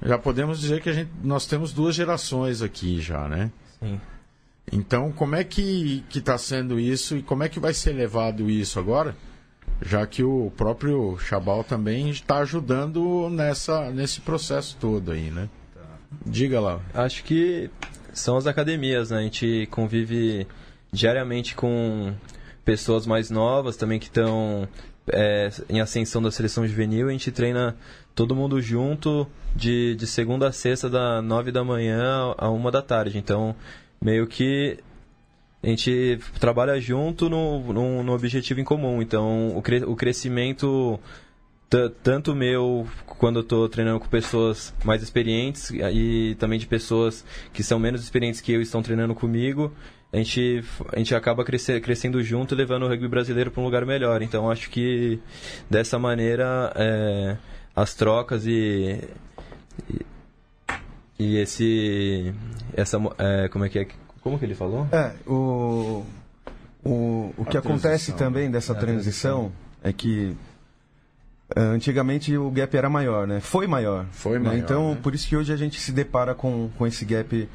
[0.00, 3.50] já podemos dizer que a gente nós temos duas gerações aqui já, né?
[3.80, 4.00] Sim.
[4.70, 8.48] Então, como é que que está sendo isso e como é que vai ser levado
[8.48, 9.16] isso agora?
[9.82, 15.48] Já que o próprio Chabal também está ajudando nessa nesse processo todo aí, né?
[16.24, 16.80] Diga lá.
[16.94, 17.70] Acho que
[18.12, 19.18] são as academias, né?
[19.18, 20.46] A gente convive
[20.92, 22.12] diariamente com
[22.64, 24.68] pessoas mais novas também que estão
[25.12, 27.08] é, em ascensão da seleção juvenil.
[27.08, 27.76] A gente treina
[28.14, 32.82] todo mundo junto de, de segunda a sexta, da nove da manhã a uma da
[32.82, 33.18] tarde.
[33.18, 33.54] Então,
[34.00, 34.78] meio que
[35.62, 39.02] a gente trabalha junto no, no, objetivo em comum.
[39.02, 40.98] Então, o, cre- o crescimento
[42.02, 47.62] tanto meu quando eu tô treinando com pessoas mais experientes e também de pessoas que
[47.62, 49.72] são menos experientes que eu e estão treinando comigo,
[50.12, 53.64] a gente, a gente acaba crescer, crescendo junto e levando o rugby brasileiro para um
[53.64, 54.20] lugar melhor.
[54.22, 55.20] Então acho que
[55.68, 57.36] dessa maneira é,
[57.76, 59.00] as trocas e,
[59.88, 60.06] e,
[61.18, 62.34] e esse
[62.74, 63.88] essa é, como é que é
[64.20, 64.88] como que ele falou?
[64.90, 66.04] É, o,
[66.84, 69.52] o, o que acontece também dessa transição
[69.82, 70.36] é que
[71.56, 73.40] antigamente o gap era maior, né?
[73.40, 74.06] Foi maior.
[74.12, 74.50] Foi né?
[74.50, 74.98] maior, Então, né?
[75.02, 77.48] por isso que hoje a gente se depara com, com esse gap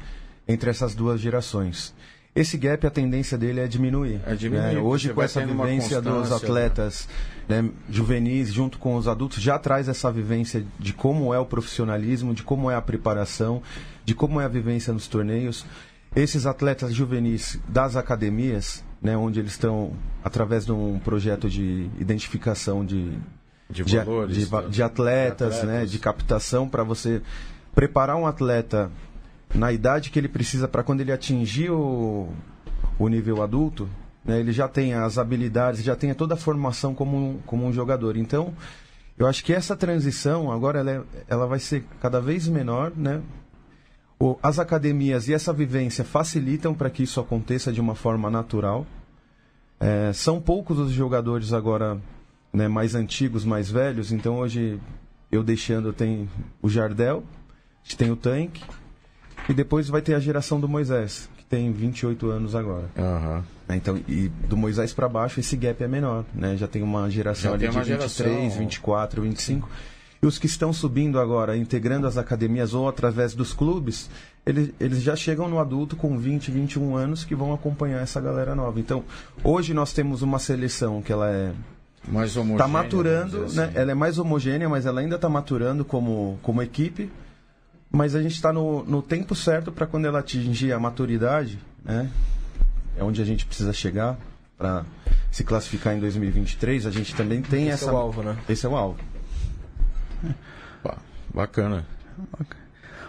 [0.46, 1.94] entre essas duas gerações.
[2.36, 4.20] Esse gap, a tendência dele é diminuir.
[4.26, 4.78] É diminuir, né?
[4.78, 7.08] Hoje, com essa vivência dos constância, atletas
[7.48, 12.34] né, juvenis, junto com os adultos, já traz essa vivência de como é o profissionalismo,
[12.34, 13.62] de como é a preparação,
[14.04, 15.64] de como é a vivência nos torneios.
[16.14, 22.84] Esses atletas juvenis das academias, né, onde eles estão, através de um projeto de identificação
[22.84, 23.18] de,
[23.68, 24.36] De de, valores.
[24.36, 24.60] de tá?
[24.62, 25.62] de atletas, de atletas.
[25.64, 27.20] né, de captação para você
[27.74, 28.90] preparar um atleta
[29.54, 32.28] na idade que ele precisa para quando ele atingir o,
[32.98, 33.88] o nível adulto,
[34.24, 37.72] né, ele já tenha as habilidades, já tenha toda a formação como um, como um
[37.72, 38.16] jogador.
[38.16, 38.54] Então,
[39.18, 43.20] eu acho que essa transição agora ela, é- ela vai ser cada vez menor, né?
[44.18, 48.86] O- as academias e essa vivência facilitam para que isso aconteça de uma forma natural.
[49.78, 51.98] É, são poucos os jogadores agora
[52.52, 54.12] né, mais antigos, mais velhos.
[54.12, 54.80] Então hoje
[55.30, 56.28] eu deixando tem
[56.62, 57.24] o Jardel,
[57.86, 58.58] gente tem o Tank
[59.48, 62.90] e depois vai ter a geração do Moisés, que tem 28 anos agora.
[63.68, 63.76] Né?
[63.76, 66.56] Então, e do Moisés para baixo, esse gap é menor, né?
[66.56, 68.58] Já tem uma geração Já ali de uma 23, geração.
[68.58, 69.70] 24, 25.
[70.22, 74.10] E os que estão subindo agora, integrando as academias ou através dos clubes,
[74.44, 78.54] eles, eles já chegam no adulto com 20, 21 anos que vão acompanhar essa galera
[78.54, 78.80] nova.
[78.80, 79.04] Então,
[79.44, 81.52] hoje nós temos uma seleção que ela é
[82.08, 82.54] Mais homogêneo.
[82.54, 83.64] está maturando, né?
[83.64, 83.78] assim.
[83.78, 87.10] Ela é mais homogênea, mas ela ainda está maturando como, como equipe.
[87.90, 92.10] Mas a gente está no, no tempo certo para quando ela atingir a maturidade, né?
[92.96, 94.16] É onde a gente precisa chegar
[94.56, 94.84] para
[95.30, 96.86] se classificar em 2023.
[96.86, 97.90] A gente também tem Esse essa.
[97.90, 98.36] é o alvo, né?
[98.48, 98.98] Esse é o alvo.
[100.82, 100.96] Pá,
[101.32, 101.86] Bacana.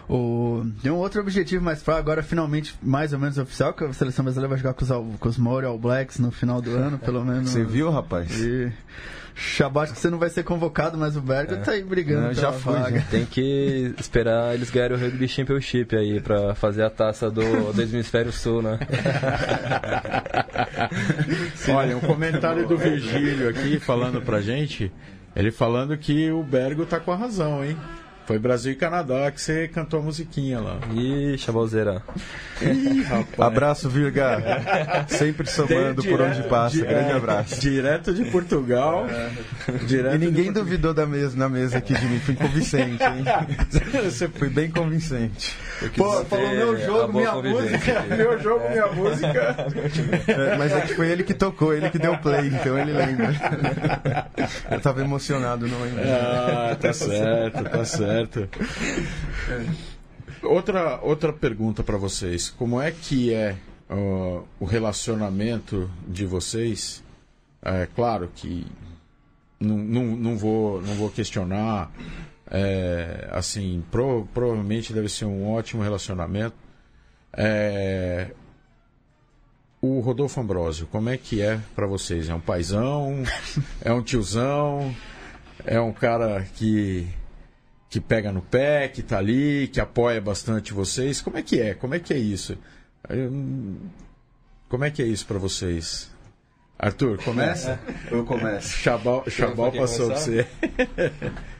[0.08, 0.64] O...
[0.82, 4.24] Tem um outro objetivo mais fraco, agora finalmente mais ou menos oficial, que a seleção
[4.24, 7.24] brasileira vai jogar com os, com os Maori All Blacks no final do ano, pelo
[7.24, 7.50] menos.
[7.50, 8.40] Você viu, rapaz?
[8.40, 8.72] E...
[9.38, 12.26] Shabat que você não vai ser convocado, mas o Berger tá aí brigando.
[12.26, 12.98] Não, já vaga.
[12.98, 13.06] já.
[13.06, 17.80] Tem que esperar eles ganharem o Rugby Championship aí pra fazer a taça do, do
[17.80, 18.80] Hemisfério Sul, né?
[21.70, 24.90] Olha, um comentário do Virgílio aqui falando pra gente.
[25.36, 27.76] Ele falando que o Bergo tá com a razão, hein?
[28.28, 30.78] Foi Brasil e Canadá que você cantou a musiquinha lá.
[30.94, 32.02] Ih, chavalzeira.
[32.60, 33.40] Ih, rapaz.
[33.40, 35.06] Abraço, Virga.
[35.08, 36.76] Sempre somando por onde passa.
[36.76, 37.56] Grande é, abraço.
[37.58, 39.06] Direto de Portugal.
[39.86, 42.18] Direto E ninguém duvidou da mesa, na mesa aqui de mim.
[42.18, 43.24] Fui convincente, hein?
[44.04, 45.56] Você Fui bem convincente.
[45.96, 48.02] Pô, falou meu É, jogo, minha música.
[48.14, 49.56] Meu jogo, minha música.
[50.26, 53.34] É, mas é que foi ele que tocou, ele que deu play, então ele lembra.
[54.70, 56.02] Eu tava emocionado, não lembro.
[56.04, 58.17] Ah, tá certo, tá certo.
[60.42, 62.48] Outra, outra pergunta para vocês.
[62.50, 63.56] Como é que é
[63.88, 67.02] ó, o relacionamento de vocês?
[67.62, 68.64] É claro que
[69.58, 71.90] não, não, não, vou, não vou questionar.
[72.50, 76.54] é, assim, pro- provavelmente deve ser um ótimo relacionamento.
[77.36, 78.30] É,
[79.82, 82.28] o Rodolfo Ambrosio, como é que é para vocês?
[82.28, 83.22] É um paizão?
[83.84, 84.94] É um tiozão?
[85.64, 87.08] É um cara que
[87.88, 91.20] que pega no pé, que tá ali, que apoia bastante vocês.
[91.20, 91.74] Como é que é?
[91.74, 92.56] Como é que é isso?
[94.68, 96.10] Como é que é isso para vocês?
[96.78, 97.80] Arthur, começa.
[98.10, 98.68] Eu começo.
[98.68, 100.20] Chabal, Chabal passou pra começar?
[100.20, 100.46] você.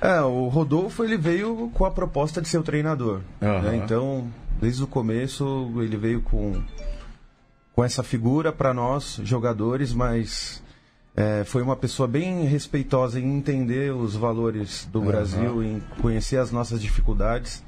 [0.00, 3.22] É, o Rodolfo ele veio com a proposta de ser o treinador.
[3.40, 3.62] Aham.
[3.62, 3.76] né?
[3.76, 4.28] Então,
[4.60, 6.62] desde o começo, ele veio com,
[7.74, 10.62] com essa figura para nós, jogadores, mas
[11.16, 15.06] é, foi uma pessoa bem respeitosa em entender os valores do Aham.
[15.08, 17.62] Brasil, em conhecer as nossas dificuldades.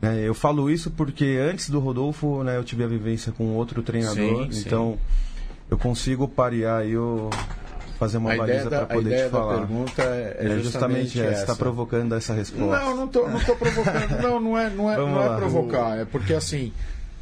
[0.00, 0.18] né?
[0.20, 4.46] eu falo isso porque antes do Rodolfo, né, eu tive a vivência com outro treinador,
[4.46, 4.62] Sim, sim.
[4.66, 4.98] então
[5.70, 7.30] eu consigo parear aí o
[8.00, 9.58] fazer uma A baliza para a poder ideia te da falar.
[9.58, 11.40] pergunta é, é É justamente essa, essa.
[11.42, 12.66] está provocando essa resposta.
[12.80, 14.20] Não, não tô, não tô provocando.
[14.20, 15.98] Não, não é, não é, Vamos não é provocar.
[15.98, 16.72] É porque assim,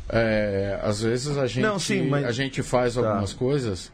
[0.09, 3.07] é, às vezes a gente, Não, sim, mas- a gente faz Tá.
[3.07, 3.93] algumas coisas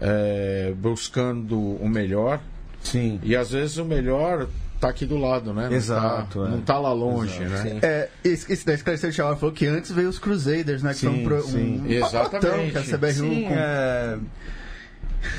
[0.00, 2.40] é, buscando o melhor
[2.82, 3.18] Sim.
[3.22, 4.46] e às vezes o melhor
[4.80, 5.68] tá aqui do lado, né?
[5.68, 6.50] Não Exato, tá, é.
[6.50, 7.56] não tá lá longe, né?
[7.62, 7.78] Sim.
[7.82, 10.90] É, esse, esse da o Chaval falou que antes veio os Crusaders, né?
[10.92, 11.82] Que Sim, são um, pro- sim.
[11.82, 12.72] um Exatamente.
[12.72, 14.18] que a CBRU Sim, com- é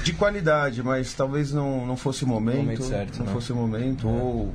[0.04, 2.58] de qualidade, mas talvez não, não fosse o momento.
[2.58, 3.32] Momento certo, não né?
[3.34, 4.08] fosse o momento.
[4.08, 4.54] Ou,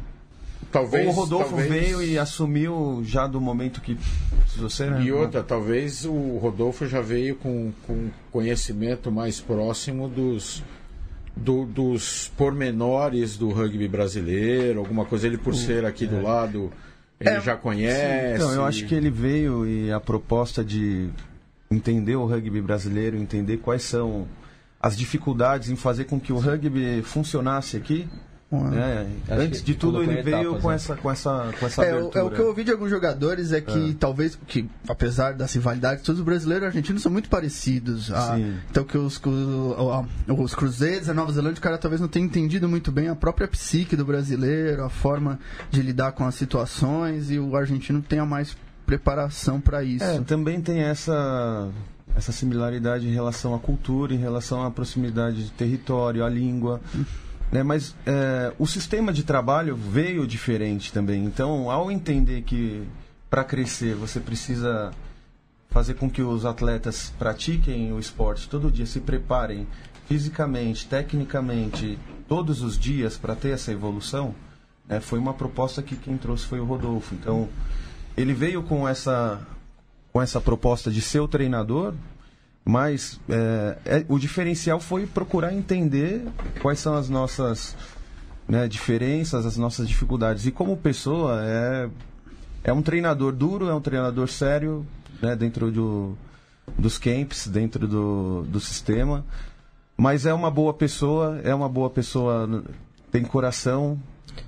[0.72, 3.96] Talvez, ou o Rodolfo talvez- veio e assumiu já do momento que
[4.70, 4.90] ser.
[4.90, 5.02] né?
[5.04, 10.62] E outra, talvez o Rodolfo já veio com, com conhecimento mais próximo dos,
[11.36, 15.26] do- dos pormenores do rugby brasileiro, alguma coisa.
[15.26, 16.72] Ele, por ser aqui do lado,
[17.20, 18.34] ele É, já conhece.
[18.36, 21.08] Então, eu acho que ele veio e a proposta de
[21.70, 24.26] entender o rugby brasileiro, entender quais são
[24.80, 28.08] as dificuldades em fazer com que o rugby funcionasse aqui.
[28.60, 29.06] Né?
[29.28, 30.74] Acho Antes de tudo, ele veio etapas, com, né?
[30.74, 32.18] essa, com essa com essa É, o- abertura.
[32.20, 36.02] é o que eu ouvi de alguns jogadores é que talvez, que apesar das rivalidades,
[36.04, 38.10] todos os brasileiros e argentinos são muito parecidos.
[38.12, 38.38] Ah,
[38.70, 42.68] então que os, os, os Cruzeiros, a Nova Zelândia, o cara talvez não tenha entendido
[42.68, 45.38] muito bem a própria psique do brasileiro, a forma
[45.70, 50.04] de lidar com as situações e o argentino tenha mais preparação para isso.
[50.04, 51.68] É, também tem essa,
[52.16, 56.80] essa similaridade em relação à cultura, em relação à proximidade de território, à língua.
[57.52, 57.62] Né?
[57.62, 61.22] Mas é, o sistema de trabalho veio diferente também.
[61.22, 62.88] Então, ao entender que
[63.28, 64.90] para crescer você precisa
[65.68, 69.66] fazer com que os atletas pratiquem o esporte todo dia, se preparem
[70.06, 74.34] fisicamente, tecnicamente, todos os dias para ter essa evolução,
[74.86, 77.14] né, foi uma proposta que quem trouxe foi o Rodolfo.
[77.14, 77.48] Então,
[78.16, 79.40] ele veio com essa,
[80.12, 81.94] com essa proposta de ser o treinador,
[82.64, 86.24] mas é, é- o diferencial foi procurar entender
[86.60, 87.76] quais são as nossas
[88.48, 90.46] né, diferenças, as nossas dificuldades.
[90.46, 91.88] E como pessoa, é,
[92.64, 94.86] é um treinador duro, é um treinador sério,
[95.20, 96.16] né, dentro do,
[96.78, 99.24] dos camps, dentro do, do sistema.
[99.96, 102.64] Mas é uma boa pessoa, é uma boa pessoa,
[103.10, 104.00] tem coração,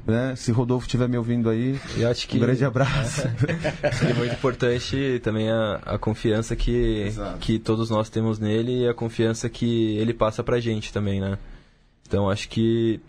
[0.06, 0.34] né?
[0.36, 3.22] Se Rodolfo estiver me ouvindo aí, Eu acho que um grande abraço.
[3.82, 7.38] é muito importante também a, a confiança que, Exato.
[7.38, 11.38] que todos nós temos nele e a confiança que ele passa pra gente também, né?
[12.06, 13.00] Então acho que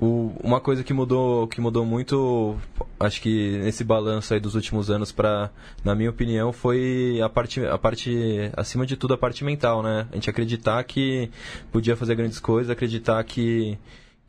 [0.00, 2.56] o, uma coisa que mudou, que mudou muito,
[2.98, 5.50] acho que nesse balanço aí dos últimos anos, para,
[5.84, 10.06] na minha opinião, foi a parte, a parte, acima de tudo, a parte mental, né?
[10.10, 11.30] A gente acreditar que
[11.70, 13.78] podia fazer grandes coisas, acreditar que,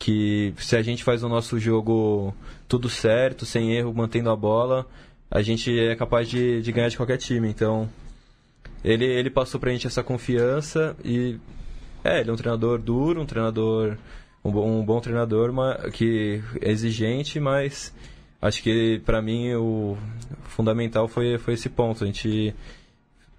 [0.03, 2.35] que se a gente faz o nosso jogo
[2.67, 4.85] tudo certo, sem erro, mantendo a bola,
[5.31, 7.47] a gente é capaz de, de ganhar de qualquer time.
[7.47, 7.89] Então,
[8.83, 11.39] ele, ele passou pra gente essa confiança e
[12.03, 13.95] é, ele é um treinador duro, um treinador
[14.43, 17.93] um bom, um bom treinador, mas, que é exigente, mas
[18.41, 19.97] acho que para mim o
[20.49, 22.03] fundamental foi, foi esse ponto.
[22.03, 22.53] A gente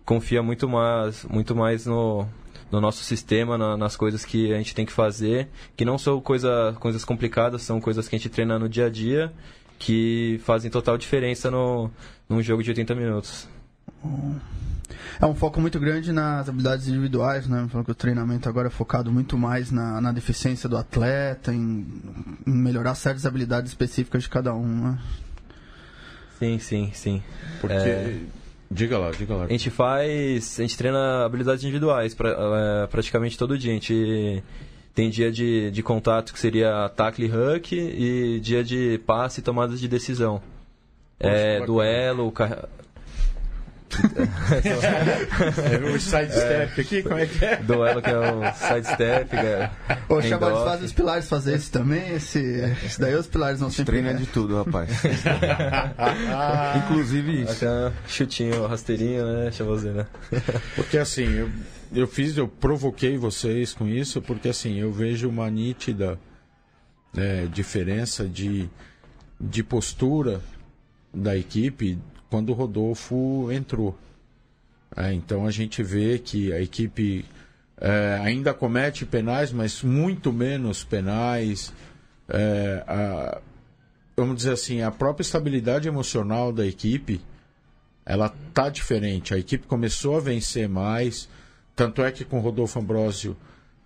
[0.02, 2.26] confia muito mais, muito mais no,
[2.74, 6.20] no nosso sistema, na- nas coisas que a gente tem que fazer, que não são
[6.20, 9.32] coisa, coisas complicadas, são coisas que a gente treina no dia a dia,
[9.78, 11.90] que fazem total diferença no,
[12.28, 13.48] num jogo de 80 minutos.
[15.20, 17.66] É um foco muito grande nas habilidades individuais, né?
[17.70, 21.86] Falando que o treinamento agora é focado muito mais na, na deficiência do atleta, em,
[22.46, 24.98] em melhorar certas habilidades específicas de cada um, né?
[26.38, 27.22] Sim, sim, sim.
[27.60, 27.74] Porque.
[27.76, 28.20] É.
[28.70, 29.44] Diga lá, diga lá.
[29.44, 30.58] A gente faz.
[30.58, 33.70] A gente treina habilidades individuais pra, é, praticamente todo dia.
[33.70, 34.42] A gente
[34.94, 39.42] tem dia de, de contato que seria tackle e huck e dia de passe e
[39.42, 40.40] tomadas de decisão.
[41.18, 41.66] É, bacana.
[41.66, 42.83] duelo, É
[45.94, 47.56] o sidestep aqui, como é que é?
[47.56, 49.36] duelo que é o sidestep.
[49.36, 49.70] é,
[50.08, 50.64] Ô, Chaval, eles handoff.
[50.64, 52.14] fazem os pilares fazer isso também?
[52.14, 52.40] Esse,
[52.84, 54.00] esse daí os pilares não sempre...
[54.00, 54.90] Treina de tudo, rapaz.
[56.84, 57.52] Inclusive isso.
[57.52, 59.50] Aquela chutinho, rasteirinho, né?
[59.52, 60.06] Chavozinho, né?
[60.74, 61.50] Porque assim, eu,
[61.94, 66.18] eu fiz, eu provoquei vocês com isso, porque assim, eu vejo uma nítida
[67.16, 68.68] é, diferença de,
[69.40, 70.40] de postura
[71.12, 71.98] da equipe
[72.34, 73.96] quando o Rodolfo entrou.
[74.96, 77.24] É, então a gente vê que a equipe
[77.80, 81.72] é, ainda comete penais, mas muito menos penais.
[82.28, 83.40] É, a-
[84.16, 87.20] vamos dizer assim, a própria estabilidade emocional da equipe
[88.04, 89.32] ela tá diferente.
[89.32, 91.28] A equipe começou a vencer mais.
[91.76, 93.36] Tanto é que com o Rodolfo Ambrosio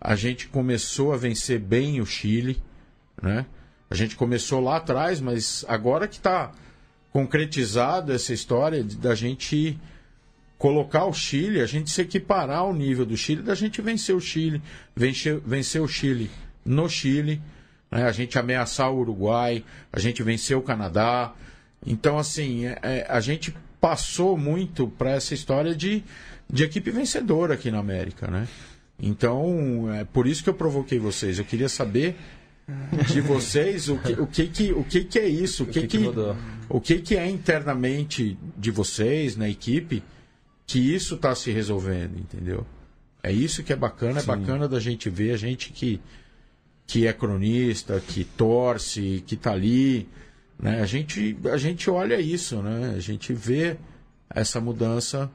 [0.00, 2.62] a gente começou a vencer bem o Chile,
[3.22, 3.44] né?
[3.90, 6.50] A gente começou lá atrás, mas agora que está
[7.12, 9.78] concretizada essa história da gente
[10.58, 14.20] colocar o Chile, a gente se equiparar ao nível do Chile, da gente vencer o
[14.20, 14.60] Chile,
[14.94, 16.30] vencer, vencer o Chile
[16.64, 17.40] no Chile,
[17.90, 18.04] né?
[18.04, 21.32] a gente ameaçar o Uruguai, a gente venceu o Canadá.
[21.86, 26.02] Então, assim, é- é, a gente passou muito para essa história de,
[26.50, 28.48] de equipe vencedora aqui na América, né?
[29.00, 31.38] Então, é por isso que eu provoquei vocês.
[31.38, 32.16] Eu queria saber
[33.06, 35.86] de vocês o que, o que, que, o que, que é isso, o que, que
[35.86, 36.04] que que?
[36.68, 40.02] O que, que é internamente de vocês, na equipe,
[40.66, 42.66] que isso está se resolvendo, entendeu?
[43.22, 46.00] É isso que é bacana, é bacana da gente ver, a gente que,
[46.86, 50.06] que é cronista, que torce, que tá ali,
[50.58, 50.80] né?
[50.80, 52.94] A gente, a gente olha isso, né?
[52.96, 53.76] A gente vê
[54.28, 55.30] essa mudança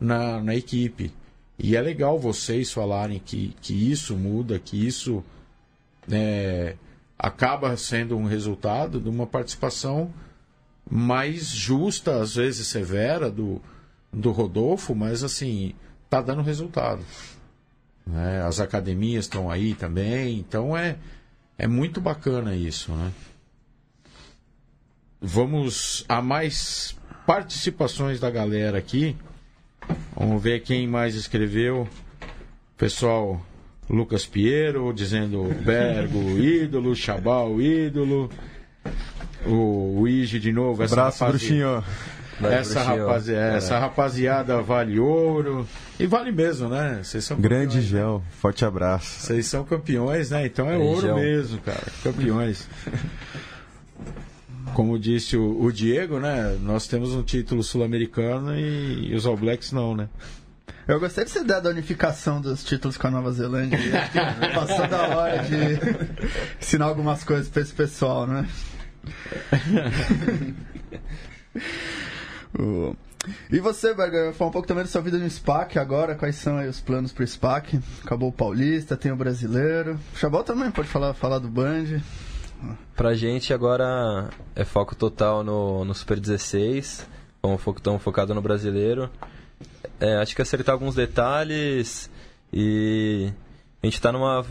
[0.00, 1.12] na, na equipe.
[1.58, 5.24] E é legal vocês falarem que, que isso muda, que isso
[6.10, 6.76] é,
[7.18, 10.12] acaba sendo um resultado de uma participação
[10.90, 13.60] mais justa, às vezes severa, do,
[14.12, 15.74] do Rodolfo, mas assim,
[16.08, 17.02] tá dando resultado.
[18.06, 18.42] né?
[18.42, 20.96] As academias estão aí também, então é,
[21.58, 23.12] é muito bacana isso, né?
[25.20, 26.96] Vamos a mais
[27.26, 29.16] participações da galera aqui.
[30.16, 31.88] Vamos ver quem mais escreveu.
[32.76, 33.44] Pessoal,
[33.90, 38.30] Lucas Piero dizendo Bergo, ídolo, Chabal, ídolo.
[39.46, 41.82] O Luigi de novo, essa bruxinho.
[42.40, 45.66] Vai, essa, rapazi- essa rapaziada vale ouro.
[45.98, 47.00] E vale mesmo, né?
[47.02, 47.98] Vocês são Grande campeões, né?
[47.98, 48.22] gel.
[48.40, 49.20] Forte abraço.
[49.22, 50.46] Vocês são campeões, né?
[50.46, 51.16] Então é Aí, ouro Gel.
[51.16, 51.82] mesmo, cara.
[52.04, 52.68] Campeões.
[54.74, 56.56] Como disse o, o Diego, né?
[56.62, 60.08] Nós temos um título sul-americano e, e os All Blacks não, né?
[60.86, 63.78] Eu gostei dessa ideia da unificação dos títulos com a Nova Zelândia.
[63.78, 65.56] Que Passou da hora de
[66.60, 68.46] ensinar algumas coisas pra esse pessoal, né?
[72.58, 72.94] O-
[73.50, 76.56] E você, Berger, falar um pouco também da sua vida no SPAC agora, quais são
[76.56, 77.78] aí os planos pro SPAC?
[78.04, 79.98] Acabou o Paulista, tem o Brasileiro.
[80.14, 82.00] O Chabal também pode falar, falar do Band.
[82.96, 87.06] Pra gente agora é foco total no, no Super 16.
[87.36, 89.08] Estamos fo focados no brasileiro.
[90.00, 92.10] é, acho que acertar alguns detalhes
[92.52, 93.30] e
[93.82, 94.44] a gente está numa,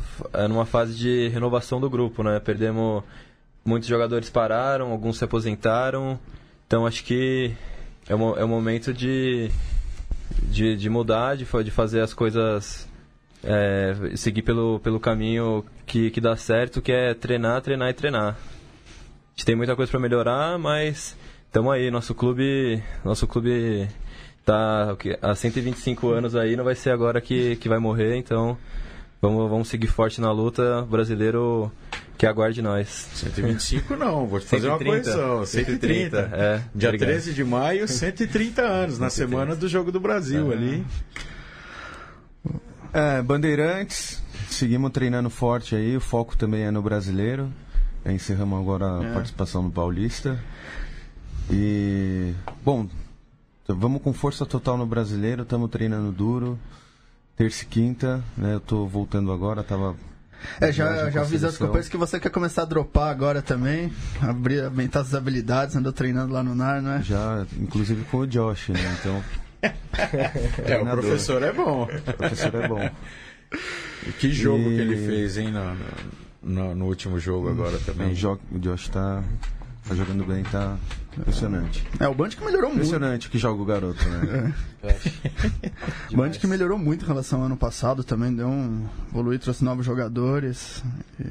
[0.48, 2.40] numa fase de renovação do grupo, né?
[2.40, 3.04] Perdemos.
[3.68, 6.18] Muitos jogadores pararam, alguns se aposentaram.
[6.66, 7.52] Então acho que
[8.08, 9.52] é o, é o momento de,
[10.44, 12.88] de, de mudar, de, de fazer as coisas.
[13.44, 18.38] É, seguir pelo, pelo caminho que, que dá certo, que é treinar, treinar e treinar.
[18.38, 21.92] A gente tem muita coisa para melhorar, mas estamos aí.
[21.92, 23.86] Nosso clube, nosso clube
[24.46, 28.58] tá há 125 anos aí, não vai ser agora que, que vai morrer, então
[29.22, 30.84] vamos, vamos seguir forte na luta.
[30.84, 31.70] Brasileiro
[32.18, 33.08] que aguarde nós.
[33.14, 35.46] 125 não, vou te fazer 130, uma correção.
[35.46, 36.18] 130.
[36.18, 37.10] 130 é, Dia obrigado.
[37.10, 40.86] 13 de maio, 130 anos, na semana do Jogo do Brasil ali.
[42.92, 47.52] É, Bandeirantes, seguimos treinando forte aí, o foco também é no brasileiro.
[48.06, 49.14] Encerramos agora a é.
[49.14, 50.40] participação no Paulista.
[51.52, 52.88] E, bom,
[53.68, 56.58] vamos com força total no brasileiro, estamos treinando duro.
[57.36, 58.56] Terça e quinta, né?
[58.56, 59.96] Eu tô voltando agora, tava
[60.60, 64.64] é, já, já avisei os companheiros que você quer começar a dropar agora também, abrir,
[64.64, 67.02] aumentar as habilidades, andou treinando lá no NAR, não é?
[67.02, 68.98] Já, inclusive com o Josh, né?
[69.00, 69.24] Então.
[70.66, 71.84] é, o professor é bom.
[71.84, 72.90] O professor é bom.
[74.06, 74.76] E que jogo e...
[74.76, 75.78] que ele fez, hein, no,
[76.44, 78.14] no, no último jogo agora também.
[78.52, 79.24] O Josh tá,
[79.88, 80.78] tá jogando bem, tá
[81.20, 81.84] Impressionante.
[82.00, 82.86] É, o Band que melhorou muito.
[82.86, 84.54] Impressionante que joga o garoto, né?
[84.84, 84.96] É.
[86.14, 88.86] o Band que melhorou muito em relação ao ano passado também, deu um.
[89.12, 90.84] evoluiu, trouxe novos jogadores.
[91.20, 91.26] E...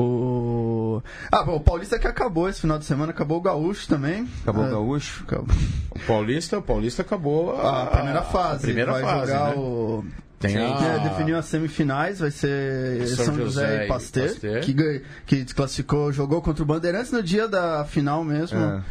[0.00, 1.02] O.
[1.32, 4.28] Ah, o Paulista que acabou esse final de semana, acabou o Gaúcho também.
[4.42, 5.24] Acabou é, o Gaúcho?
[5.24, 5.56] Acabou.
[5.90, 8.56] O Paulista, o Paulista acabou a, a primeira fase.
[8.56, 9.54] A primeira vai fase, jogar né?
[9.56, 10.04] o
[10.38, 10.98] tem a...
[10.98, 14.60] definiu as semifinais, vai ser São, São José, José, e Pasteur, Pasteur.
[14.60, 18.58] Que, que desclassificou, jogou contra o Bandeirantes no dia da final mesmo.
[18.58, 18.82] É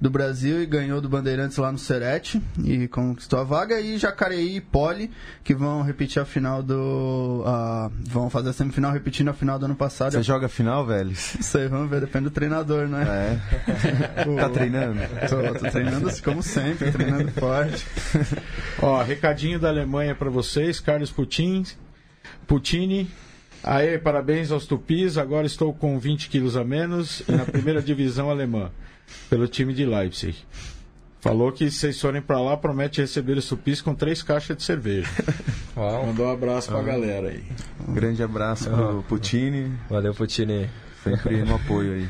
[0.00, 3.80] do Brasil e ganhou do Bandeirantes lá no Serete e conquistou a vaga.
[3.80, 5.10] E Jacareí e Poli,
[5.42, 7.44] que vão repetir a final do.
[7.46, 10.12] Uh, vão fazer a semifinal repetindo a final do ano passado.
[10.12, 11.12] Você joga a final, velho?
[11.16, 13.40] Sei, vamos ver, depende do treinador, né?
[14.16, 14.24] É.
[14.40, 15.00] tá treinando?
[15.28, 17.86] Tô, tô treinando assim, como sempre, treinando forte.
[18.80, 21.64] Ó, recadinho da Alemanha para vocês, Carlos Putin,
[22.46, 23.10] Putini.
[23.62, 25.16] Aê, parabéns aos tupis.
[25.16, 28.70] Agora estou com 20 quilos a menos e na primeira divisão alemã
[29.28, 30.36] pelo time de Leipzig.
[31.20, 34.62] Falou que se vocês forem para lá, promete receber o supis com três caixas de
[34.62, 35.08] cerveja.
[35.74, 36.06] Uau.
[36.06, 37.42] Mandou um abraço para a galera aí.
[37.88, 39.72] Um grande abraço pro Putini.
[39.88, 40.68] Valeu, Putini.
[41.02, 42.08] Sempre no apoio aí.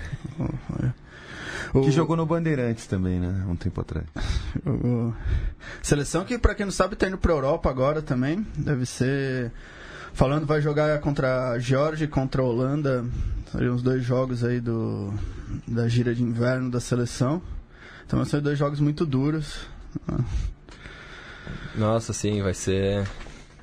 [1.82, 3.45] Que jogou no Bandeirantes também, né?
[3.49, 4.07] Um tempo atrás.
[5.82, 8.47] Seleção que, para quem não sabe, tá indo pra Europa agora também.
[8.57, 9.53] Deve ser.
[10.12, 13.05] Falando, vai jogar contra a Georgia, contra a Holanda.
[13.55, 15.14] Seriam os dois jogos aí do,
[15.68, 17.40] da gira de inverno da seleção.
[18.05, 19.61] Então ser dois jogos muito duros.
[21.76, 23.02] Nossa, sim, vai ser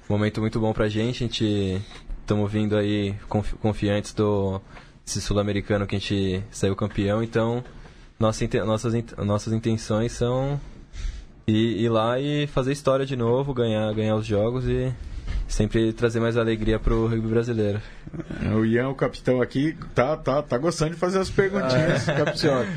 [0.10, 1.26] um momento muito bom pra gente.
[1.26, 1.82] A gente
[2.22, 4.62] estamos vindo aí confi confiantes do
[5.06, 7.62] sul-americano que a gente saiu campeão, então
[8.18, 10.58] nossa, nossas, nossas intenções são
[11.46, 14.94] ir, ir lá e fazer história de novo, ganhar, ganhar os jogos e
[15.52, 17.80] sempre trazer mais alegria pro rugby brasileiro.
[18.44, 22.16] É, o Ian, o capitão aqui, tá, tá, tá gostando de fazer as perguntinhas, ah,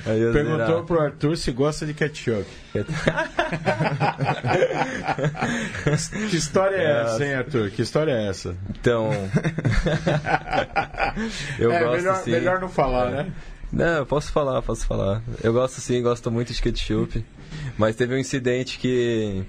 [0.07, 0.21] é.
[0.33, 2.45] Perguntou pro Arthur se gosta de ketchup.
[6.31, 7.71] que história é, é essa, hein, Arthur?
[7.71, 8.57] Que história é essa?
[8.71, 9.11] Então.
[11.59, 12.33] eu é, gosto melhor, sim.
[12.33, 13.33] melhor não falar, né?
[13.73, 15.23] Não, posso falar, posso falar.
[15.43, 17.25] Eu gosto sim, gosto muito de ketchup.
[17.79, 19.43] Mas teve um incidente que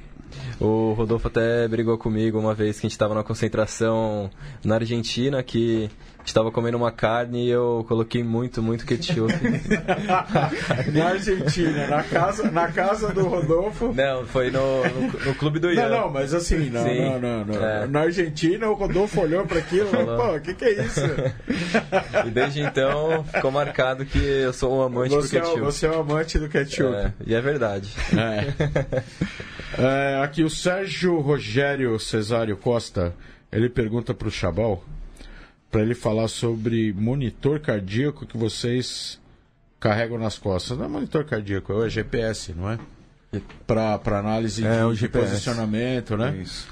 [0.59, 4.29] o Rodolfo até brigou comigo uma vez que a gente estava na concentração
[4.63, 5.89] na Argentina, que
[6.25, 9.31] gente estava comendo uma carne e eu coloquei muito, muito ketchup.
[10.91, 13.93] na Argentina, na casa, na casa do Rodolfo.
[13.93, 15.87] Não, foi no, no, no clube do Ian.
[15.87, 17.85] Não, não, mas assim, não, Sim, não, não, é.
[17.85, 21.01] na Argentina o Rodolfo olhou para aquilo e falou, pô, o que, que é isso?
[22.25, 25.59] e desde então ficou marcado que eu sou um amante você do ketchup.
[25.59, 26.95] É, você é um amante do ketchup.
[26.95, 27.93] É, e é verdade.
[28.17, 29.03] É.
[29.77, 33.13] É, aqui o Sérgio Rogério Cesário Costa,
[33.51, 34.81] ele pergunta para o Chabal,
[35.75, 39.19] para ele falar sobre monitor cardíaco que vocês
[39.77, 40.77] carregam nas costas.
[40.77, 42.79] Não é monitor cardíaco, é o GPS, não é?
[43.67, 46.37] Para análise é, de, de posicionamento, né?
[46.41, 46.65] Isso.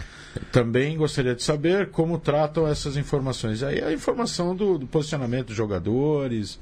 [0.53, 3.61] Também gostaria de saber como tratam essas informações.
[3.61, 6.57] Aí a informação do, do posicionamento dos jogadores,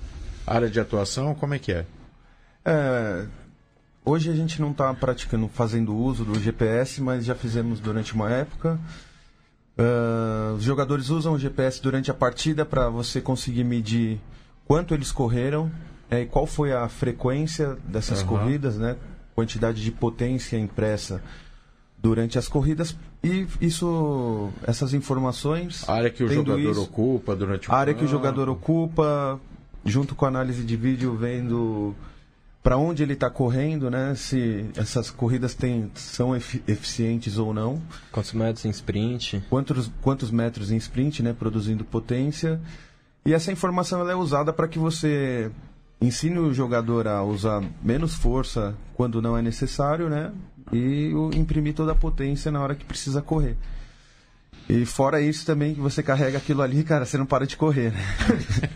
[0.47, 1.85] área de atuação, como é que é?
[2.65, 3.25] É,
[4.03, 8.31] Hoje a gente não está praticando, fazendo uso do GPS, mas já fizemos durante uma
[8.31, 8.79] época.
[9.77, 14.19] Uh, os jogadores usam o GPS durante a partida para você conseguir medir
[14.65, 15.71] quanto eles correram
[16.09, 18.27] é, e qual foi a frequência dessas uhum.
[18.27, 18.97] corridas, né?
[19.33, 21.21] quantidade de potência impressa
[21.97, 27.69] durante as corridas e isso essas informações A área que o jogador isso, ocupa durante
[27.69, 29.39] o a área que o jogador ocupa
[29.85, 31.95] junto com a análise de vídeo vendo
[32.63, 37.81] para onde ele está correndo né se essas corridas têm, são efi- eficientes ou não
[38.11, 39.43] Quantos metros em sprint?
[39.49, 42.59] quantos, quantos metros em sprint, né, produzindo potência.
[43.25, 45.51] E essa informação ela é usada para que você
[45.99, 50.31] ensine o jogador a usar menos força quando não é necessário, né,
[50.73, 53.55] e imprimir toda a potência na hora que precisa correr.
[54.69, 57.91] E fora isso também que você carrega aquilo ali, cara, você não para de correr,
[57.91, 57.99] né?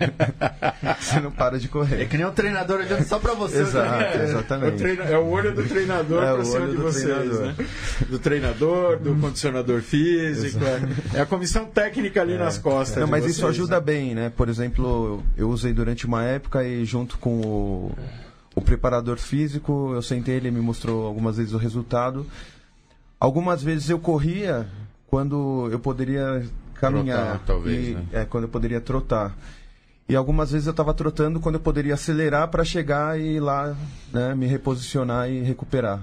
[0.99, 2.05] você não para de É correr.
[2.07, 3.59] que nem um treinador olhando só pra você.
[3.61, 4.13] Exato, né?
[4.13, 4.77] É o, exatamente.
[4.77, 7.41] treina- é o olho do treinador É pra o cima de vocês, treinador.
[7.45, 7.55] né?
[8.09, 10.59] Do treinador, do condicionador físico.
[11.13, 12.97] É, é a comissão técnica ali nas costas.
[12.99, 13.81] Não, mas vocês, isso ajuda né?
[13.81, 14.29] bem, né?
[14.35, 17.91] Por exemplo, eu usei durante uma época e junto com o,
[18.53, 22.25] o preparador físico, eu sentei, ele me mostrou algumas vezes o resultado.
[23.17, 24.67] Algumas vezes eu corria
[25.15, 27.25] quando eu poderia caminhar.
[27.25, 28.05] Trotar, talvez, e, né?
[28.11, 29.33] É, quando eu poderia trotar.
[30.09, 33.73] E algumas vezes eu estava trotando quando eu poderia acelerar para chegar e ir lá
[34.11, 36.01] né, me reposicionar e recuperar.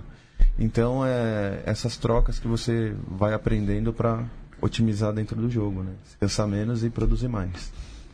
[0.59, 4.25] Então, é essas trocas que você vai aprendendo para
[4.63, 5.93] otimizar dentro do jogo, né?
[6.07, 7.71] Se cansar menos e produzir mais.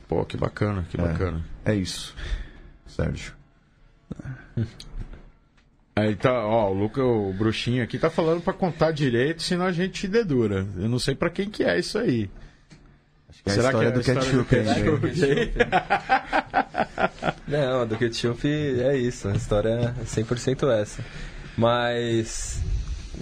[0.08, 1.04] Pô, que bacana, que É.
[1.04, 1.44] bacana.
[1.64, 2.12] É isso,
[2.88, 3.34] Sérgio.
[5.98, 9.72] Aí tá, ó, o Luca, o bruxinho aqui tá falando pra contar direito, senão a
[9.72, 10.64] gente dedura.
[10.76, 12.30] Eu não sei pra quem que é isso aí.
[13.44, 15.56] É a história do ketchup, hein, ketchup?
[17.48, 19.26] Não, do ketchup é isso.
[19.26, 21.04] A história é 100% essa.
[21.56, 22.62] Mas.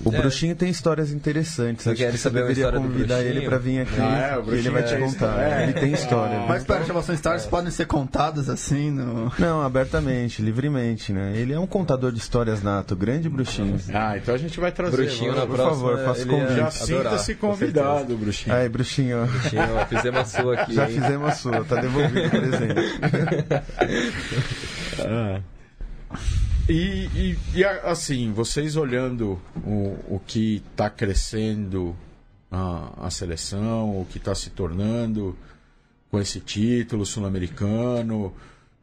[0.04, 0.20] O É.
[0.20, 1.82] Bruxinho tem histórias interessantes.
[1.84, 4.00] Você Acho quer que você saber uma deveria história do convidar ele para vir aqui
[4.00, 5.40] Ah, é, o e ele vai te é contar.
[5.40, 5.62] é.
[5.64, 6.38] Ele tem história.
[6.46, 9.32] Mas pera, chamação Stars podem ser contadas assim no.
[9.38, 11.32] Não, abertamente, livremente, né?
[11.36, 13.80] Ele é um contador de histórias nato, grande Bruxinho.
[13.92, 14.96] Ah, então a gente vai trazer.
[14.96, 15.88] Bruxinho vamos- na por próxima.
[15.90, 16.56] favor, faça convite.
[16.56, 18.54] Já sinta-se convidado, Bruxinho.
[18.54, 19.26] Aí, Bruxinho.
[19.26, 20.74] Bruxinho, ó, fizemos a sua aqui.
[20.74, 20.94] já hein?
[21.00, 23.00] fizemos a sua, tá devolvido o presente.
[25.08, 25.40] Ah.
[26.68, 31.94] E, e- e, assim, vocês olhando o, o que está crescendo
[32.50, 35.36] a, a seleção, o que está se tornando
[36.10, 38.32] com esse título sul-americano,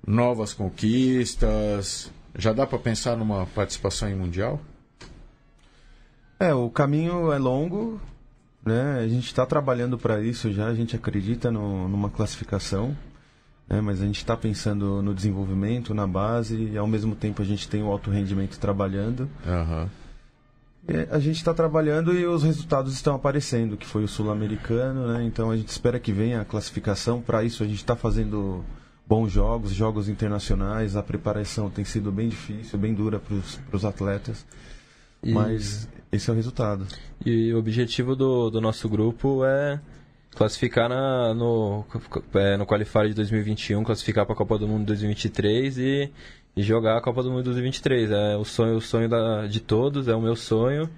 [0.05, 4.61] novas conquistas, já dá para pensar numa participação em mundial?
[6.39, 7.99] É, o caminho é longo,
[8.65, 8.99] né?
[8.99, 12.95] A gente está trabalhando para isso já, a gente acredita no- numa classificação,
[13.69, 13.81] né?
[13.81, 17.67] mas a gente está pensando no desenvolvimento, na base, e ao mesmo tempo a gente
[17.67, 19.29] tem o alto rendimento trabalhando.
[20.87, 25.23] É, A gente está trabalhando e os resultados estão aparecendo, que foi o sul-americano, né?
[25.23, 27.21] Então a gente espera que venha a classificação.
[27.21, 28.65] Para isso a gente está fazendo
[29.07, 30.97] bons jogos, jogos internacionais.
[30.97, 34.45] A preparação tem sido bem difícil, bem dura para os atletas,
[35.23, 36.85] E- mas esse é o resultado.
[37.25, 39.79] E o objetivo do, do nosso grupo é
[40.33, 41.85] classificar na, no,
[42.33, 46.11] é, no Qualifier de 2021, classificar para a Copa do Mundo 2023 e,
[46.55, 48.11] e jogar a Copa do Mundo 2023.
[48.11, 50.89] É o sonho, o sonho da, de todos, é o meu sonho.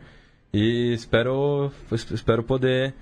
[0.54, 2.94] E espero, espero poder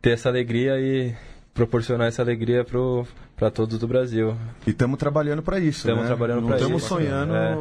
[0.00, 1.14] ter essa alegria e
[1.60, 2.64] proporcionar essa alegria
[3.36, 4.34] para todos do Brasil.
[4.66, 5.86] E estamos trabalhando para isso.
[5.86, 6.06] Tamo né?
[6.06, 6.88] trabalhando Não pra estamos isso.
[6.88, 7.54] sonhando É.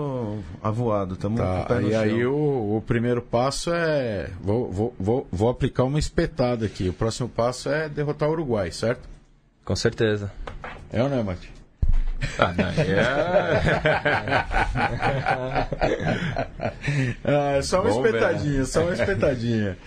[0.64, 4.30] avoado, estamos Tá, e aí o, o primeiro passo é.
[4.42, 6.88] Vou, vou, vou, vou aplicar uma espetada aqui.
[6.88, 9.02] O próximo passo é derrotar o Uruguai, certo?
[9.66, 10.32] Com certeza.
[10.92, 11.52] É ou não é, Mati?
[12.38, 13.00] Ah, não, é...
[17.58, 19.78] Ah, só uma Vamos ver, espetadinha, só uma espetadinha.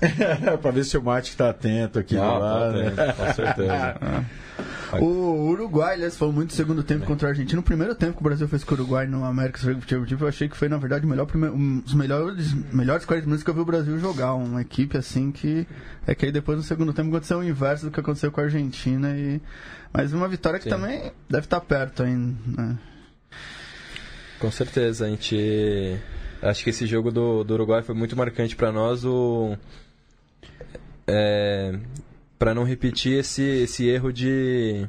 [0.60, 2.74] pra ver se o Mate tá atento aqui Não, lado.
[2.94, 3.12] tá né?
[3.12, 4.00] com certeza.
[4.98, 7.60] O Uruguai, aliás, falou muito do segundo tempo contra a Argentina.
[7.60, 10.48] O primeiro tempo que o Brasil fez com o Uruguai no América Championship, eu achei
[10.48, 13.60] que foi, na verdade, o melhor um dos melhores, melhores 40 minutos que eu vi
[13.60, 14.34] o Brasil jogar.
[14.34, 15.66] Uma equipe assim que.
[16.06, 18.44] É que aí depois no segundo tempo aconteceu o inverso do que aconteceu com a
[18.44, 19.16] Argentina.
[19.16, 19.40] E...
[19.92, 20.70] Mas uma vitória que Sim.
[20.70, 22.36] também deve estar perto ainda.
[22.46, 22.78] né?
[24.40, 25.96] Com certeza, a gente.
[26.42, 29.04] Acho que esse jogo do, do Uruguai foi muito marcante para nós.
[29.04, 29.56] O...
[31.10, 31.78] É...
[32.38, 34.86] Para não repetir esse, esse erro de.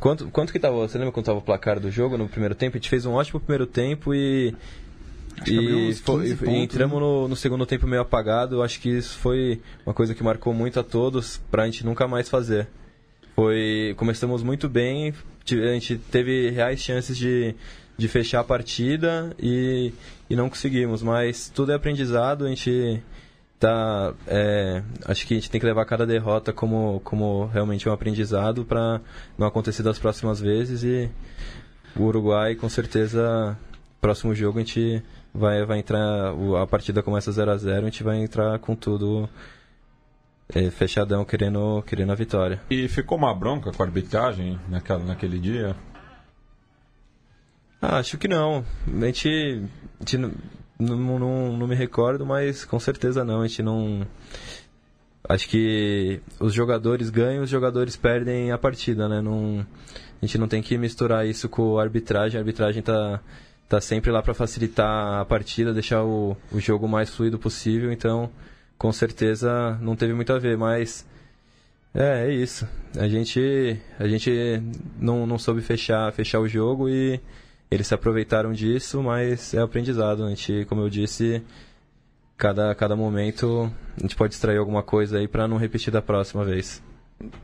[0.00, 0.76] Quanto, quanto que tava.
[0.76, 2.76] Você lembra quanto tava o placar do jogo no primeiro tempo?
[2.76, 4.54] A gente fez um ótimo primeiro tempo e.
[5.46, 7.00] E, foi- 15 e pontos, entramos né?
[7.00, 8.62] no, no segundo tempo meio apagado.
[8.62, 12.28] Acho que isso foi uma coisa que marcou muito a todos pra gente nunca mais
[12.28, 12.66] fazer.
[13.36, 15.14] Foi, começamos muito bem,
[15.52, 17.54] a gente teve reais chances de,
[17.96, 19.92] de fechar a partida e,
[20.28, 23.00] e não conseguimos, mas tudo é aprendizado, a gente
[23.58, 27.92] tá, é, acho que a gente tem que levar cada derrota como, como realmente um
[27.92, 29.00] aprendizado para
[29.36, 31.10] não acontecer das próximas vezes e
[31.96, 33.58] o Uruguai com certeza
[34.00, 35.02] próximo jogo a gente
[35.34, 36.32] vai, vai entrar,
[36.62, 39.28] a partida começa 0 a 0 a gente vai entrar com tudo
[40.54, 42.60] é, fechadão, querendo, querendo a vitória.
[42.70, 45.76] E ficou uma bronca com a arbitragem naquela, naquele dia?
[47.80, 48.64] Ah, acho que não.
[48.86, 49.62] A gente,
[50.00, 50.34] a gente
[50.78, 53.42] não, não, não, me recordo, mas com certeza não.
[53.42, 54.06] A gente não.
[55.28, 59.20] Acho que os jogadores ganham, os jogadores perdem a partida, né?
[59.20, 59.66] Não,
[60.22, 62.38] a gente não tem que misturar isso com a arbitragem.
[62.38, 63.20] A arbitragem tá,
[63.68, 67.92] tá sempre lá para facilitar a partida, deixar o, o jogo mais fluido possível.
[67.92, 68.30] Então,
[68.78, 71.04] com certeza não teve muito a ver, mas
[71.94, 72.66] é, é isso.
[72.96, 74.30] A gente, a gente
[74.98, 77.20] não, não soube fechar, fechar o jogo e
[77.70, 80.24] eles se aproveitaram disso, mas é aprendizado.
[80.24, 81.42] A gente, como eu disse,
[82.36, 86.44] cada, cada momento a gente pode extrair alguma coisa aí para não repetir da próxima
[86.44, 86.82] vez.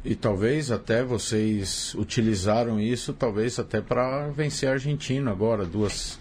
[0.05, 6.19] E talvez até vocês utilizaram isso, talvez até para vencer a Argentina agora, duas,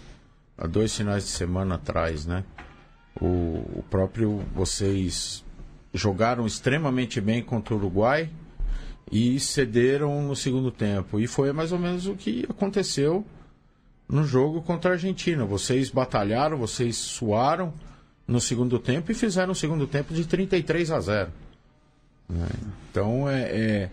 [0.58, 2.44] há dois finais de semana atrás, né?
[3.20, 3.26] O,
[3.78, 5.44] o próprio vocês
[5.92, 8.28] jogaram extremamente bem contra o Uruguai
[9.12, 11.20] e cederam no segundo tempo.
[11.20, 13.24] E foi mais ou menos o que aconteceu
[14.08, 15.44] no jogo contra a Argentina.
[15.44, 17.72] Vocês batalharam, vocês suaram
[18.26, 21.30] no segundo tempo e fizeram o segundo tempo de 33 a 0.
[22.28, 22.46] né?
[22.90, 23.90] Então é, é-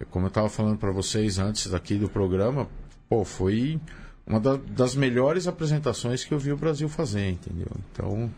[0.00, 2.68] é como eu estava falando para vocês antes aqui do programa,
[3.08, 3.80] pô, foi
[4.26, 7.66] uma da- das melhores apresentações que eu vi o Brasil fazer, entendeu?
[7.92, 8.30] Então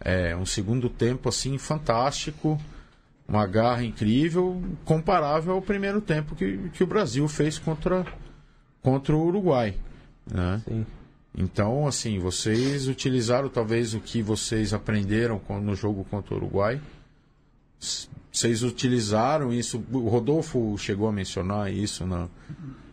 [0.00, 2.58] é um segundo tempo assim fantástico,
[3.28, 8.06] uma garra incrível, comparável ao primeiro tempo que, que o Brasil fez contra
[8.82, 9.74] contra o Uruguai,
[10.30, 10.60] né?
[10.68, 10.86] Sim.
[11.38, 16.80] Então, assim, vocês utilizaram talvez o que vocês aprenderam no jogo contra o Uruguai.
[18.32, 19.82] Vocês utilizaram isso.
[19.92, 22.28] O Rodolfo chegou a mencionar isso na-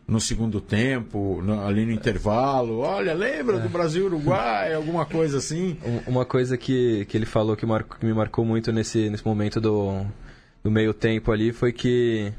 [0.06, 2.80] no segundo tempo, no- ali no intervalo.
[2.80, 4.74] Olha, lembra do Brasil e Uruguai?
[4.74, 5.78] Alguma coisa assim.
[6.08, 9.60] Um- Uma coisa que, que ele falou que, que me marcou muito nesse, nesse momento
[9.62, 10.06] do,
[10.62, 12.32] do meio tempo ali foi que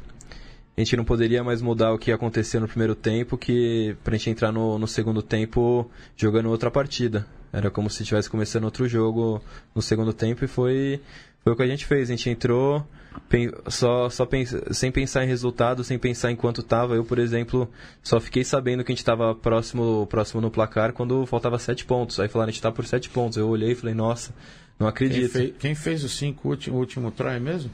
[0.76, 4.30] a gente não poderia mais mudar o que aconteceu no primeiro tempo, que pra gente
[4.30, 7.26] entrar no, no segundo tempo jogando outra partida.
[7.52, 9.40] Era como se estivesse começando outro jogo
[9.74, 11.00] no segundo tempo e foi,
[11.44, 12.08] foi o que a gente fez.
[12.10, 12.84] A gente entrou
[13.68, 16.96] só, só pens- sem pensar em resultado, sem pensar em quanto tava.
[16.96, 17.70] Eu, por exemplo,
[18.02, 22.18] só fiquei sabendo que a gente estava próximo, próximo no placar quando faltava sete pontos.
[22.18, 23.38] Aí falaram, a gente tá por sete pontos.
[23.38, 24.34] Eu olhei e falei, nossa,
[24.76, 25.54] não Quem, acredito.
[25.60, 27.70] quem fez os cinco último, último try mesmo?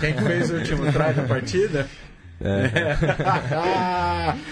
[0.00, 1.86] Quem fez o último try da partida?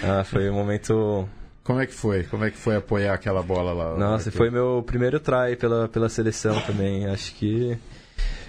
[0.03, 1.29] Ah, foi um momento
[1.63, 2.23] Como é que foi?
[2.25, 3.99] Como é que foi apoiar aquela bola lá?
[3.99, 7.07] Nossa, foi meu primeiro try pela, pela seleção também.
[7.07, 7.77] Acho que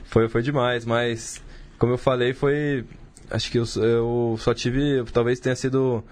[0.06, 1.44] foi, foi demais, mas
[1.78, 2.86] como eu falei, foi.
[3.30, 5.04] Acho que eu, eu só tive.
[5.12, 6.04] Talvez tenha sido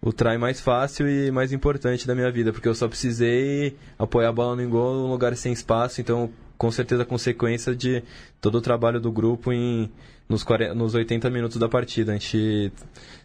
[0.00, 4.30] o try mais fácil e mais importante da minha vida, porque eu só precisei apoiar
[4.30, 6.28] a bola no gol num lugar sem espaço, então
[6.62, 8.04] com certeza consequência de
[8.40, 9.90] todo o trabalho do grupo em
[10.28, 12.12] nos, 40, nos 80 minutos da partida.
[12.12, 12.72] A gente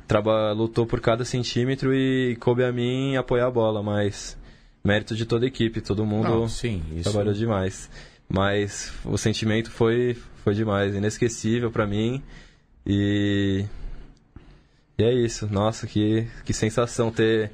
[0.07, 4.35] traba, lutou por cada centímetro e coube a mim apoiar a bola, mas
[4.83, 7.03] mérito de toda a equipe, todo mundo Não, sim, isso.
[7.03, 7.91] trabalhou demais.
[8.27, 12.23] Mas o sentimento foi, foi demais, inesquecível pra mim.
[12.87, 13.65] E,
[14.97, 15.45] e é isso.
[15.45, 17.51] Nossa, que, que sensação ter,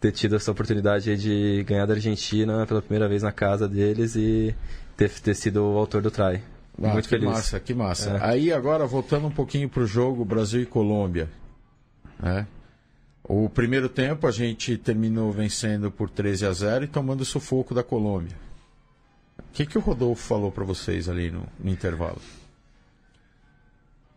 [0.00, 4.54] ter tido essa oportunidade de ganhar da Argentina pela primeira vez na casa deles e
[4.96, 6.42] ter, ter sido o autor do try.
[6.82, 7.28] Ah, Muito que feliz.
[7.28, 8.10] massa, que massa.
[8.16, 8.24] É.
[8.30, 11.28] Aí agora, voltando um pouquinho pro jogo Brasil e Colômbia.
[12.18, 12.46] né?
[13.24, 17.82] O primeiro tempo a gente terminou vencendo por 13 a 0 e tomando sufoco da
[17.82, 18.36] Colômbia.
[19.38, 22.20] O que, que o Rodolfo falou para vocês ali no, no intervalo?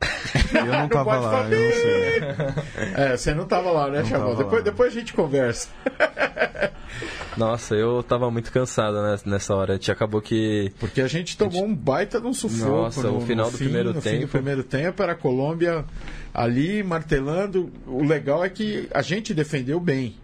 [0.53, 1.51] Eu não tava pode lá, falar.
[1.51, 2.93] eu não sei.
[2.95, 4.61] É, você não tava lá, né, tava Depois, lá.
[4.61, 5.69] depois a gente conversa.
[7.37, 9.73] Nossa, eu tava muito cansado né, nessa hora.
[9.73, 10.71] A gente acabou que.
[10.79, 12.71] Porque a gente tomou um baita de um sufoco.
[12.71, 14.31] Nossa, no, o final no do fim, primeiro no fim do tempo.
[14.31, 15.85] primeiro tempo era a Colômbia
[16.33, 17.71] ali martelando.
[17.85, 20.15] O legal é que a gente defendeu bem.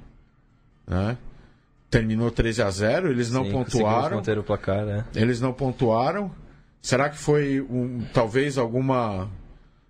[0.88, 1.18] Né?
[1.90, 4.18] Terminou 13 a 0 eles não sim, pontuaram.
[4.18, 5.06] manter o placar, né?
[5.16, 6.32] Eles não pontuaram.
[6.82, 9.30] Será que foi um, talvez alguma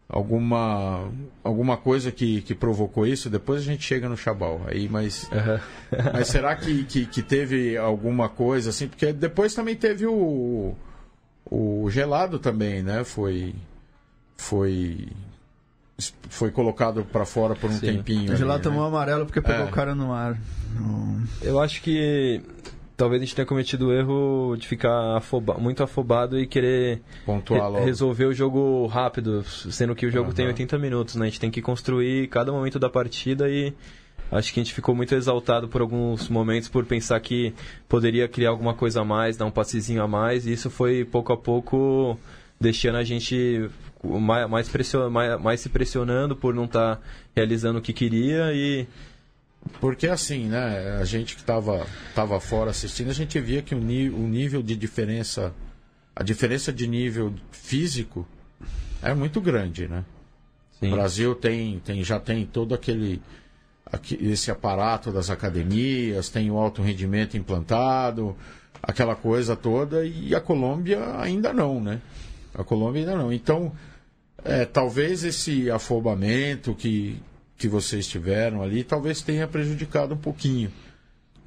[0.08, 1.10] alguma
[1.44, 3.30] alguma coisa que, que provocou isso?
[3.30, 4.62] Depois a gente chega no Chabal.
[4.68, 5.30] Aí, mas
[6.14, 8.88] mas será que, que, que teve alguma coisa assim?
[8.88, 10.76] Porque depois também teve o,
[11.46, 13.04] o gelado também, né?
[13.04, 13.54] Foi
[14.38, 15.08] foi
[16.30, 17.98] foi colocado para fora por um Sim.
[17.98, 18.28] tempinho.
[18.28, 18.64] O ali, gelado né?
[18.64, 19.70] tomou amarelo porque pegou É.
[19.70, 20.38] o cara no ar.
[21.42, 22.42] Eu acho que
[22.98, 27.02] talvez a gente tenha cometido o erro de ficar afoba- muito afobado e querer
[27.80, 30.54] re- resolver o jogo rápido, sendo que o jogo tem Aham.
[30.54, 31.26] 80 minutos, né?
[31.26, 33.74] A gente tem que construir cada momento da partida e
[34.32, 37.54] acho que a gente ficou muito exaltado por alguns momentos por pensar que
[37.88, 41.32] poderia criar alguma coisa a mais, dar um passezinho a mais, e isso foi pouco
[41.34, 42.18] a pouco
[42.60, 43.70] deixando a gente
[44.04, 44.70] mais, mais,
[45.12, 47.02] mais, mais se pressionando por não estar tá
[47.36, 48.88] realizando o que queria e
[49.80, 53.78] porque assim, né, a gente que estava tava fora assistindo, a gente via que o,
[53.78, 55.54] o nível de diferença,
[56.16, 58.28] a diferença de nível físico
[59.02, 60.04] é muito grande, né?
[60.80, 60.88] Sim.
[60.88, 63.22] O Brasil tem, tem, já tem todo aquele,
[64.20, 68.36] esse aparato das academias, tem o alto rendimento implantado,
[68.82, 72.02] aquela coisa toda, e a Colômbia ainda não, né?
[72.54, 73.32] A Colômbia ainda não.
[73.32, 73.72] Então,
[74.44, 77.22] é, talvez esse afobamento que,
[77.58, 80.72] que vocês tiveram ali, talvez tenha prejudicado um pouquinho.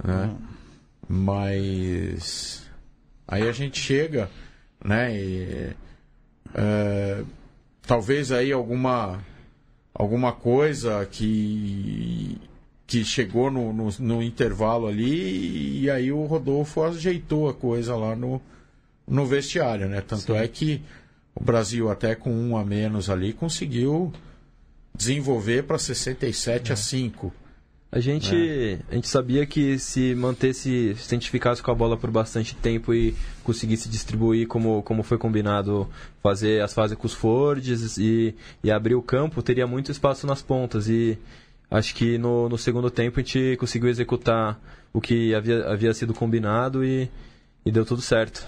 [0.03, 0.25] Né?
[0.25, 0.39] Uhum.
[1.09, 2.63] Mas
[3.27, 4.31] aí a gente chega,
[4.85, 5.15] né?
[5.15, 5.77] E,
[6.55, 7.23] é,
[7.83, 9.21] talvez aí alguma
[9.95, 12.41] alguma coisa que
[12.87, 18.17] que chegou no, no, no, intervalo ali e aí o Rodolfo ajeitou a coisa lá
[18.17, 18.41] no,
[19.07, 20.01] no vestiário, né?
[20.01, 20.39] Tanto Sim.
[20.39, 20.83] é que
[21.35, 24.11] o Brasil até com um a menos ali conseguiu
[24.95, 26.73] desenvolver para 67 é.
[26.73, 27.33] a 5.
[27.91, 28.81] A gente, é.
[28.91, 33.15] a gente sabia que se mantesse, se identificasse com a bola por bastante tempo e
[33.43, 35.89] conseguisse distribuir como, como foi combinado,
[36.23, 40.43] fazer as fases com os Fords e, e abrir o campo, teria muito espaço nas
[40.43, 40.87] pontas.
[40.87, 41.19] E
[41.71, 44.61] acho que no, no segundo tempo a gente conseguiu executar
[44.93, 47.11] o que havia, havia sido combinado e,
[47.65, 48.47] e deu tudo certo.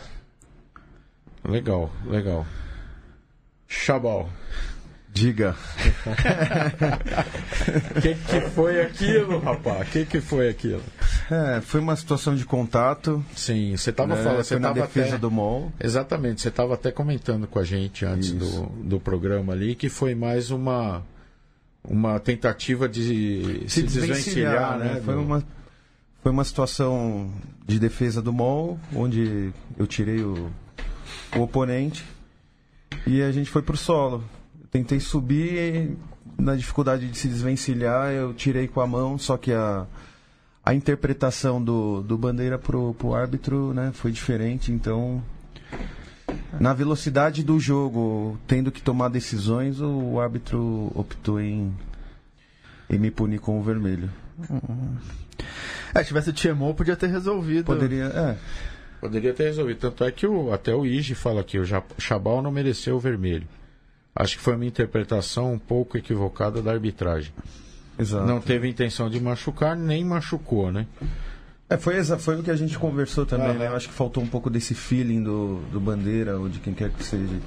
[1.42, 2.46] Legal, legal.
[3.66, 4.28] Chabal.
[5.12, 5.56] Diga.
[7.96, 9.88] O que, que foi aquilo, rapaz?
[9.88, 10.82] O que, que foi aquilo?
[11.30, 13.24] É, foi uma situação de contato.
[13.34, 14.22] Sim, você estava né?
[14.22, 14.44] falando.
[14.44, 15.18] Você na defesa até...
[15.18, 15.72] do MOL.
[15.80, 20.14] Exatamente, você estava até comentando com a gente antes do, do programa ali que foi
[20.14, 21.02] mais uma,
[21.82, 24.94] uma tentativa de se, se desvencilhar, né?
[24.94, 25.00] né?
[25.04, 25.44] Foi, uma,
[26.22, 27.32] foi uma situação
[27.66, 30.50] de defesa do MOL, onde eu tirei o,
[31.36, 32.04] o oponente
[33.06, 34.24] e a gente foi pro solo
[34.70, 35.96] tentei subir
[36.38, 39.86] na dificuldade de se desvencilhar, eu tirei com a mão, só que a,
[40.64, 45.22] a interpretação do, do bandeira pro, pro árbitro né, foi diferente, então
[46.58, 51.74] na velocidade do jogo, tendo que tomar decisões, o árbitro optou em,
[52.88, 54.10] em me punir com o vermelho.
[54.48, 54.96] Uhum.
[55.94, 57.64] É, tivesse o Tiemon, podia ter resolvido.
[57.64, 58.36] Poderia, é.
[59.00, 59.78] Poderia ter resolvido.
[59.78, 61.64] Tanto é que o, até o Ige fala aqui, o
[61.98, 63.46] Chabal não mereceu o vermelho.
[64.14, 67.32] Acho que foi uma interpretação um pouco equivocada da arbitragem.
[67.98, 68.26] Exato.
[68.26, 70.86] Não teve intenção de machucar, nem machucou, né?
[71.68, 73.68] É, foi, foi o que a gente conversou também, né?
[73.68, 76.90] Eu acho que faltou um pouco desse feeling do, do Bandeira, ou de quem quer
[76.90, 77.38] que seja,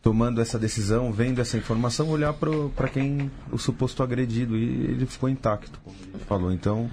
[0.00, 4.56] tomando essa decisão, vendo essa informação, olhar para quem o suposto agredido.
[4.56, 6.52] E ele ficou intacto, como a gente falou.
[6.52, 6.88] Então,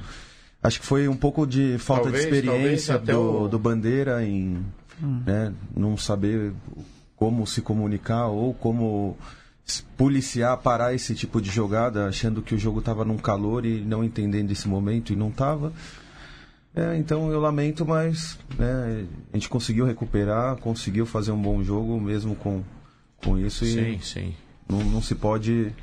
[0.63, 3.47] acho que foi um pouco de falta talvez, de experiência do, o...
[3.47, 4.65] do Bandeira em
[5.01, 5.21] hum.
[5.25, 6.53] né, não saber
[7.23, 9.17] como se comunicar ou como
[9.95, 14.03] policiar, parar esse tipo de jogada, achando que o jogo estava num calor e não
[14.03, 15.71] entendendo esse momento e não estava.
[16.75, 21.97] É, então eu lamento, mas né, a gente conseguiu recuperar, conseguiu fazer um bom jogo
[21.97, 22.61] mesmo com,
[23.23, 23.63] com isso.
[23.63, 24.35] Sim, sim.
[24.67, 25.73] Não, não se pode.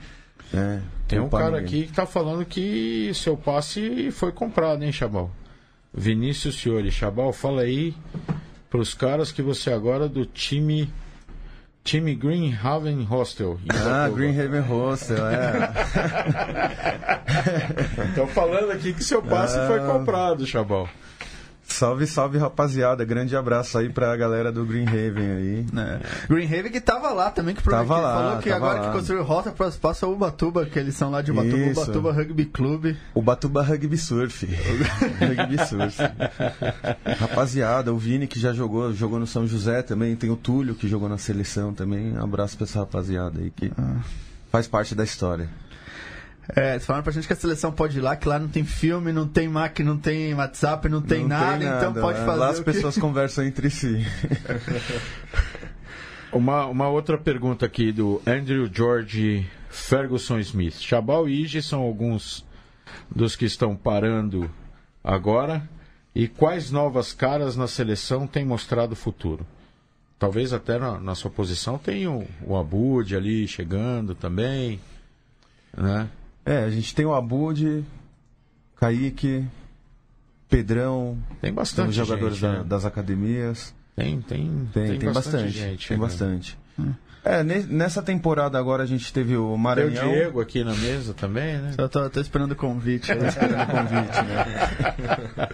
[0.52, 1.64] É, Tem um cara ninguém.
[1.64, 5.30] aqui que está falando que seu passe foi comprado, hein, Chabal?
[5.94, 6.90] Vinícius Fiore.
[6.90, 7.94] Chabal, fala aí
[8.68, 10.92] para os caras que você agora do time
[11.82, 13.58] Time Greenhaven Hostel.
[13.70, 15.72] Ah, Greenhaven Hostel, é.
[18.10, 19.66] Estão falando aqui que seu passe ah.
[19.66, 20.88] foi comprado, Chabal.
[21.70, 23.04] Salve, salve, rapaziada.
[23.04, 25.66] Grande abraço aí pra galera do Greenhaven aí.
[25.76, 26.00] É.
[26.28, 28.86] Greenhaven que tava lá também, que, tava que lá, falou que agora lá.
[28.86, 31.80] que construiu rota para espaço é o Ubatuba, que eles são lá de Ubatuba, Isso.
[31.80, 32.96] Ubatuba Rugby Club.
[33.14, 34.46] Ubatuba Rugby Surf.
[35.20, 35.98] Rugby Surf.
[37.18, 40.88] rapaziada, o Vini que já jogou, jogou no São José também, tem o Túlio que
[40.88, 42.12] jogou na seleção também.
[42.12, 43.96] Um abraço pra essa rapaziada aí que ah.
[44.50, 45.48] faz parte da história.
[46.56, 48.64] É, eles falaram pra gente que a seleção pode ir lá, que lá não tem
[48.64, 52.18] filme, não tem Mac, não tem WhatsApp, não tem, não nada, tem nada, então pode
[52.18, 52.38] fazer.
[52.38, 53.00] Lá as pessoas que...
[53.00, 54.04] conversam entre si.
[56.32, 60.80] uma, uma outra pergunta aqui do Andrew George Ferguson Smith.
[60.80, 62.44] Chabal e Ige são alguns
[63.14, 64.50] dos que estão parando
[65.02, 65.68] agora.
[66.14, 69.46] E quais novas caras na seleção têm mostrado o futuro?
[70.18, 74.80] Talvez até na, na sua posição tenha o, o Abud ali chegando também,
[75.76, 76.08] né?
[76.44, 77.84] É, a gente tem o Abud,
[78.76, 79.44] Kaique,
[80.48, 81.18] Pedrão.
[81.40, 82.64] Tem bastante jogadores gente, da, né?
[82.64, 83.74] das academias.
[83.96, 85.88] Tem, tem, tem, tem, tem bastante, bastante, gente.
[85.88, 86.58] Tem bastante.
[86.78, 86.92] Hum.
[87.22, 90.08] É, ne- nessa temporada agora a gente teve o Tem o Maranhão.
[90.10, 91.74] Diego aqui na mesa também, né?
[91.76, 93.14] Eu tô, tô esperando o convite.
[93.14, 95.48] Tô esperando o convite, né?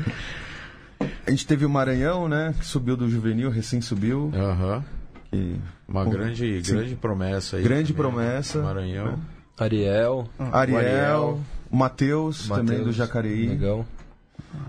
[1.26, 2.54] A gente teve o Maranhão, né?
[2.58, 4.30] Que subiu do juvenil, recém subiu.
[4.34, 4.84] Aham.
[5.30, 5.56] que-
[5.88, 6.74] Uma Com- grande, Sim.
[6.74, 7.62] grande promessa aí.
[7.64, 8.16] Grande também, né?
[8.16, 8.62] promessa.
[8.62, 9.18] Maranhão.
[9.58, 11.40] Ariel, Ariel, Ariel.
[11.70, 13.48] o Matheus, também do Jacareí.
[13.48, 13.86] Legal.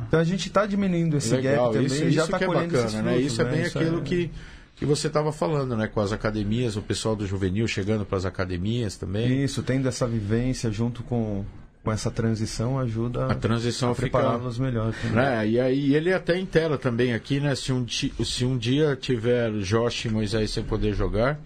[0.07, 2.47] Então a gente tá diminuindo esse Legal, gap também isso, e já tá que é
[2.47, 3.11] colhendo esses bacana, né?
[3.13, 4.31] frutos, Isso é bem Isso aquilo é- que,
[4.75, 5.87] que você estava falando, né?
[5.87, 9.43] Com as academias, o pessoal do juvenil chegando para as academias também.
[9.43, 11.43] Isso, tendo essa vivência junto com,
[11.83, 14.93] com essa transição ajuda A transição a prepará-los melhor.
[15.13, 15.47] Né?
[15.49, 17.55] E aí ele até intera também aqui, né?
[17.55, 21.39] Se um, se um dia tiver Josh e Moisés sem poder jogar,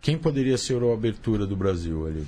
[0.00, 2.26] quem poderia ser o abertura do Brasil ali?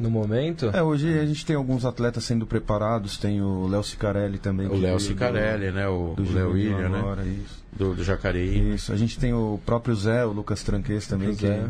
[0.00, 4.38] No momento, É, hoje a gente tem alguns atletas sendo preparados, tem o Léo Cicarelli
[4.38, 4.66] também.
[4.66, 5.86] O Léo veio Cicarelli, né?
[5.88, 6.98] O, do, do Léo William, né?
[6.98, 7.62] agora, isso.
[7.70, 8.74] Do, do Jacareí.
[8.74, 11.66] Isso, a gente tem o próprio Zé, o Lucas Tranquês também, que Zé.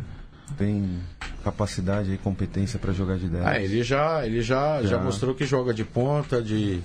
[0.56, 1.00] tem
[1.42, 3.44] capacidade e competência para jogar de 10.
[3.44, 4.90] Ah, ele já, ele já, já.
[4.90, 4.98] Já.
[4.98, 6.80] mostrou que joga de ponta, de,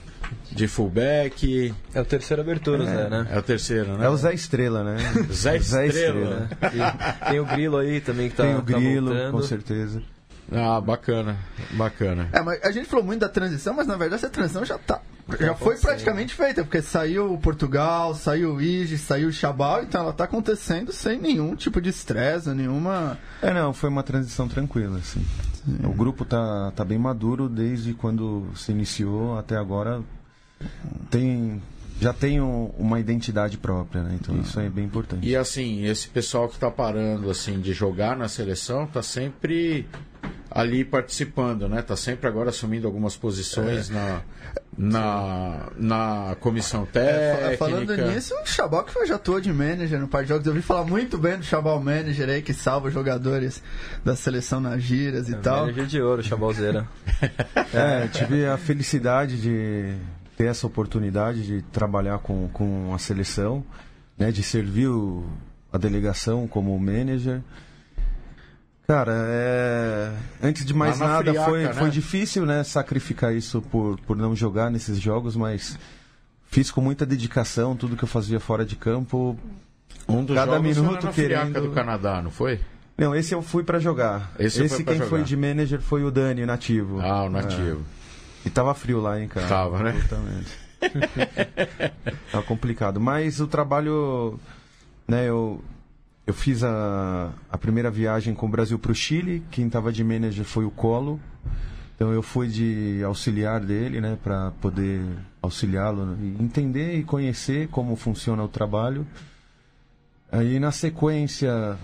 [0.52, 1.74] de fullback.
[1.94, 3.28] é o terceiro abertura, Zé, né?
[3.30, 4.06] É o terceiro, né?
[4.06, 4.98] É o Zé Estrela, né?
[5.32, 6.50] Zé Estrela.
[6.74, 9.32] E tem o Grilo aí também que tá, tem o tá Grilo, voltando.
[9.32, 10.02] com certeza.
[10.52, 11.38] Ah, bacana,
[11.72, 12.30] bacana.
[12.32, 15.02] É, mas a gente falou muito da transição, mas na verdade essa transição já tá.
[15.40, 20.02] Já foi praticamente feita, porque saiu o Portugal, saiu o Ige, saiu o Chabal, então
[20.02, 23.18] ela tá acontecendo sem nenhum tipo de estresse, nenhuma.
[23.42, 25.26] É, não, foi uma transição tranquila, assim.
[25.84, 30.04] O grupo tá, tá bem maduro desde quando se iniciou até agora.
[31.10, 31.60] Tem,
[32.00, 34.18] já tem um- uma identidade própria, né?
[34.22, 35.28] Então isso é bem importante.
[35.28, 39.88] E assim, esse pessoal que está parando assim de jogar na seleção tá sempre
[40.56, 41.82] ali participando, né?
[41.82, 44.22] Tá sempre agora assumindo algumas posições na,
[44.78, 47.52] na, na comissão técnica.
[47.54, 50.46] É, falando nisso, o Chabal que já atuou de manager no par de jogos.
[50.46, 53.62] Eu ouvi falar muito bem do Chabal Manager aí, que salva os jogadores
[54.04, 55.62] da seleção nas giras e tal.
[55.66, 56.88] Manager de ouro, Chabalzeira.
[57.74, 59.94] É, tive a felicidade de
[60.38, 63.64] ter essa oportunidade de trabalhar com, com a seleção,
[64.18, 65.26] né, de servir o-
[65.72, 67.42] a delegação como manager.
[68.88, 70.12] Cara, é,
[70.44, 71.74] antes de mais na nada, friaca, foi, né?
[71.74, 75.78] foi difícil né, sacrificar isso por, por não jogar nesses jogos, mas
[76.46, 79.38] fiz com muita dedicação tudo que eu fazia fora de campo.
[80.08, 82.60] Um dos Cada jogos foi minuto na Friaca querendo- do Canadá, não foi?
[82.96, 84.32] Não, esse eu fui pra jogar.
[84.40, 85.10] Esse Esse, foi quem jogar.
[85.10, 87.02] foi de manager foi o Dani, o nativo.
[87.02, 87.82] Ah, o nativo.
[88.46, 89.48] E tava frio lá, hein, cara?
[89.48, 89.96] Tava, né?
[89.98, 90.66] Exatamente.
[92.32, 93.02] tava complicado.
[93.02, 94.40] Mas o trabalho,
[95.08, 95.62] né, eu,
[96.26, 99.44] eu fiz a, a primeira viagem com o Brasil pro Chile.
[99.52, 101.20] Quem tava de manager foi o Colo.
[101.96, 105.02] Então eu fui de auxiliar dele, né, para poder
[105.42, 109.08] auxiliá-lo e entender e conhecer como funciona o trabalho.
[110.32, 111.78] Aí na sequência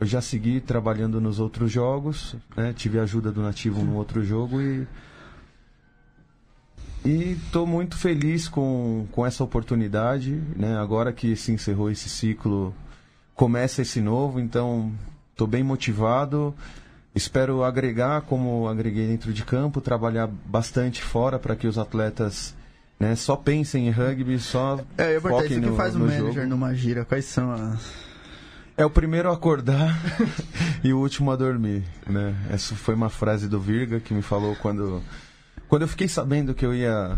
[0.00, 2.72] eu já segui trabalhando nos outros jogos, né?
[2.72, 4.86] Tive a ajuda do nativo no outro jogo e
[7.04, 10.78] e estou muito feliz com, com essa oportunidade, né?
[10.78, 12.74] Agora que se encerrou esse ciclo,
[13.34, 14.92] começa esse novo, então
[15.32, 16.54] estou bem motivado.
[17.14, 22.54] Espero agregar como agreguei dentro de campo, trabalhar bastante fora para que os atletas
[22.98, 25.94] né, só pensem em rugby, só É, eu ia perguntar, foquem isso que no, faz
[25.94, 26.46] o manager jogo.
[26.46, 27.04] numa gira?
[27.04, 28.14] Quais são as.
[28.76, 29.96] É o primeiro a acordar
[30.82, 32.34] e o último a dormir, né?
[32.50, 35.00] Essa foi uma frase do Virga que me falou quando
[35.68, 37.16] quando eu fiquei sabendo que eu ia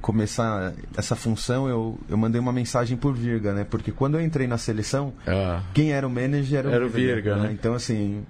[0.00, 3.64] começar essa função, eu, eu mandei uma mensagem por Virga, né?
[3.64, 6.88] Porque quando eu entrei na seleção, Ah, quem era o manager era o Era o
[6.88, 7.52] Virga, Virga, né?
[7.52, 8.24] Então assim,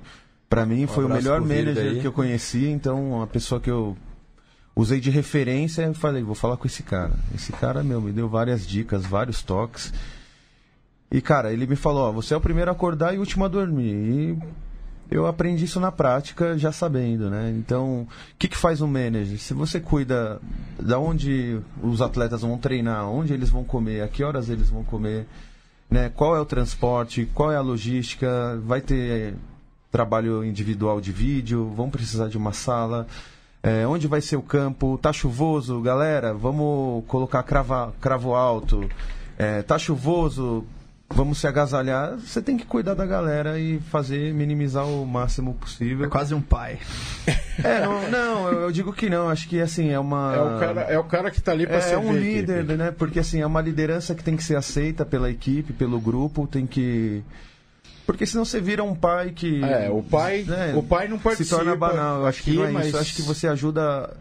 [0.48, 2.00] pra mim foi o melhor manager aí.
[2.00, 3.96] que eu conheci, então uma pessoa que eu
[4.74, 7.12] usei de referência, eu falei, vou falar com esse cara.
[7.34, 9.92] Esse cara, meu, me deu várias dicas, vários toques.
[11.10, 13.44] E, cara, ele me falou, ó, você é o primeiro a acordar e o último
[13.44, 13.92] a dormir.
[13.94, 14.38] E
[15.10, 17.54] eu aprendi isso na prática, já sabendo, né?
[17.56, 19.38] Então, o que, que faz um manager?
[19.38, 20.40] Se você cuida
[20.78, 24.84] da onde os atletas vão treinar, onde eles vão comer, a que horas eles vão
[24.84, 25.26] comer,
[25.90, 26.10] né?
[26.10, 29.34] Qual é o transporte, qual é a logística, vai ter
[29.90, 33.06] trabalho individual de vídeo, vão precisar de uma sala,
[33.62, 38.88] é, onde vai ser o campo, tá chuvoso, galera, vamos colocar crava, cravo alto,
[39.38, 40.64] é, tá chuvoso,
[41.10, 45.64] vamos se agasalhar, você tem que cuidar da galera e fazer, minimizar o máximo É
[45.64, 46.10] possível.
[46.10, 46.78] quase um pai.
[47.64, 50.34] É, não, não, eu eu digo que não, acho que assim, é uma...
[50.34, 52.58] é, o cara, é o cara que tá ali para É, servir um a líder,
[52.58, 52.76] equipe.
[52.76, 52.90] né?
[52.90, 56.66] Porque assim, é uma liderança que tem que ser aceita pela equipe, pelo grupo, tem
[56.66, 57.22] que.
[58.06, 59.62] Porque senão você vira um pai que.
[59.64, 62.20] É, o pai, né, o pai não se participa torna banal.
[62.20, 62.96] Eu acho que aqui, não é mas isso.
[62.96, 64.16] Eu acho que você ajuda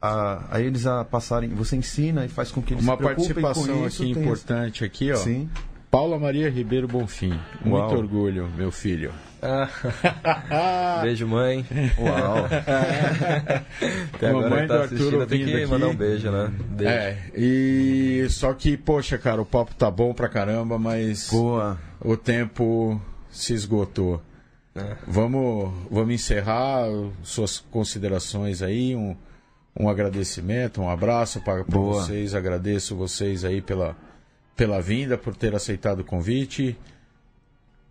[0.00, 1.50] a, a eles a passarem.
[1.50, 4.02] Você ensina e faz com que eles uma se preocupem participação com isso.
[4.02, 5.16] aqui tem- importante aqui, ó.
[5.16, 5.48] Sim.
[5.92, 7.38] Paula Maria Ribeiro Bonfim.
[7.62, 7.98] Muito Uau.
[7.98, 9.12] orgulho, meu filho.
[9.42, 9.68] Ah,
[11.04, 11.66] beijo, mãe.
[11.98, 12.46] Uau.
[14.14, 15.66] Até Mamãe ele tá assistindo, tem que aqui.
[15.66, 16.50] mandar um beijo, né?
[16.70, 16.90] Beijo.
[16.90, 21.78] É, e só que, poxa, cara, o papo tá bom pra caramba, mas Boa.
[22.00, 22.98] o tempo
[23.30, 24.22] se esgotou.
[24.74, 24.96] É.
[25.06, 26.86] Vamos, vamos encerrar
[27.22, 29.14] suas considerações aí, um,
[29.78, 33.94] um agradecimento, um abraço para vocês, agradeço vocês aí pela,
[34.56, 36.76] pela vinda, por ter aceitado o convite.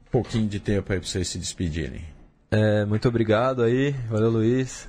[0.08, 2.04] Um pouquinho de tempo aí para vocês se despedirem.
[2.54, 4.88] É, muito obrigado aí, valeu Luiz,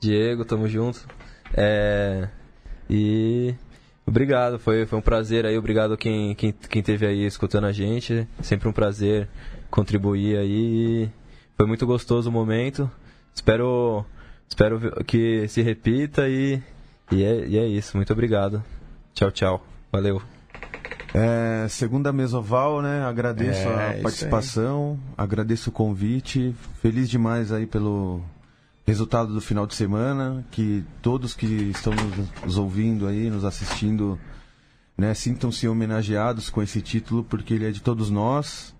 [0.00, 1.06] Diego, tamo junto.
[1.54, 2.26] É,
[2.88, 3.54] e
[4.06, 8.26] obrigado, foi, foi um prazer aí, obrigado quem, quem, quem teve aí escutando a gente,
[8.40, 9.28] sempre um prazer
[9.70, 11.10] contribuir aí.
[11.54, 12.90] Foi muito gostoso o momento,
[13.34, 14.06] espero,
[14.48, 16.62] espero que se repita e,
[17.10, 18.64] e, é, e é isso, muito obrigado.
[19.12, 20.41] Tchau, tchau, valeu.
[21.14, 23.04] É, segunda mesoval, né?
[23.04, 26.54] Agradeço É, a participação, agradeço o convite.
[26.80, 28.22] Feliz demais aí pelo
[28.86, 30.44] resultado do final de semana.
[30.50, 34.18] Que todos que estão nos, nos ouvindo aí, nos assistindo,
[34.96, 38.74] né, sintam-se homenageados com esse título, porque ele é de todos nós.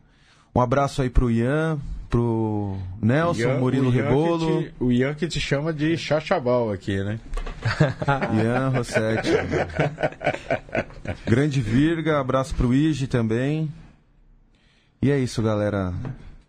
[0.54, 1.78] Um abraço aí pro Ian,
[2.12, 5.96] pro Nelson, Ian- Murilo o Ian Rebolo, que te- o Ian que te chama de
[5.96, 7.18] Chachabal aqui, né?
[8.44, 9.30] Ian Rossetti.
[11.26, 13.72] Grande Virga, abraço pro Ige também.
[15.00, 15.92] E é isso, galera.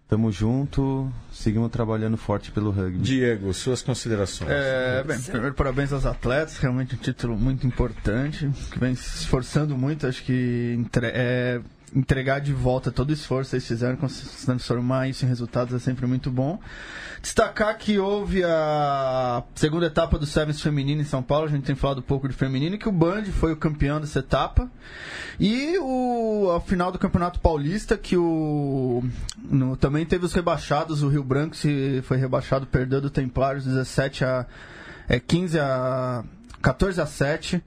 [0.09, 2.99] Tamo junto, seguimos trabalhando forte pelo rugby.
[2.99, 4.51] Diego, suas considerações.
[4.51, 9.75] É, bem, primeiro parabéns aos atletas, realmente um título muito importante, que vem se esforçando
[9.77, 11.61] muito, acho que entre- é,
[11.95, 13.97] entregar de volta todo o esforço que vocês fizeram,
[14.45, 16.59] transformar isso em resultados é sempre muito bom.
[17.21, 21.75] Destacar que houve a segunda etapa do Sevens feminino em São Paulo, a gente tem
[21.75, 24.69] falado um pouco de feminino, que o Band foi o campeão dessa etapa.
[25.39, 29.03] E o, a final do Campeonato Paulista, que o
[29.37, 34.25] no- também teve os rebaixados, o Rio Branco se foi rebaixado, perdeu do Templários 17
[34.25, 34.45] a
[35.07, 36.23] é, 15 a
[36.61, 37.63] 14 a 7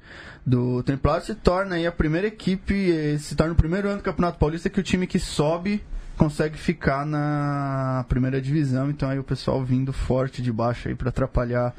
[0.47, 4.03] do Templários, se torna aí a primeira equipe, eh, se torna o primeiro ano do
[4.05, 5.82] Campeonato Paulista que o time que sobe
[6.16, 11.09] consegue ficar na primeira divisão, então aí o pessoal vindo forte de baixo aí para
[11.09, 11.74] atrapalhar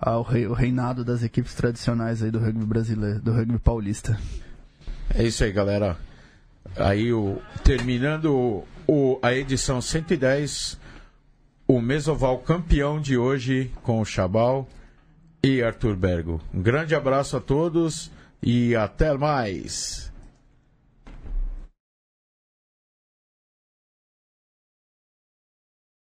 [0.00, 4.18] ah, o, rei- o reinado das equipes tradicionais aí do rugby brasileiro, do rugby paulista.
[5.14, 5.96] É isso aí, galera.
[6.76, 10.78] Aí, o, terminando o- a edição 110,
[11.66, 14.68] o Mesoval campeão de hoje com o Chabal
[15.42, 16.40] e Arthur Bergo.
[16.52, 18.10] Um grande abraço a todos
[18.42, 20.07] e até mais.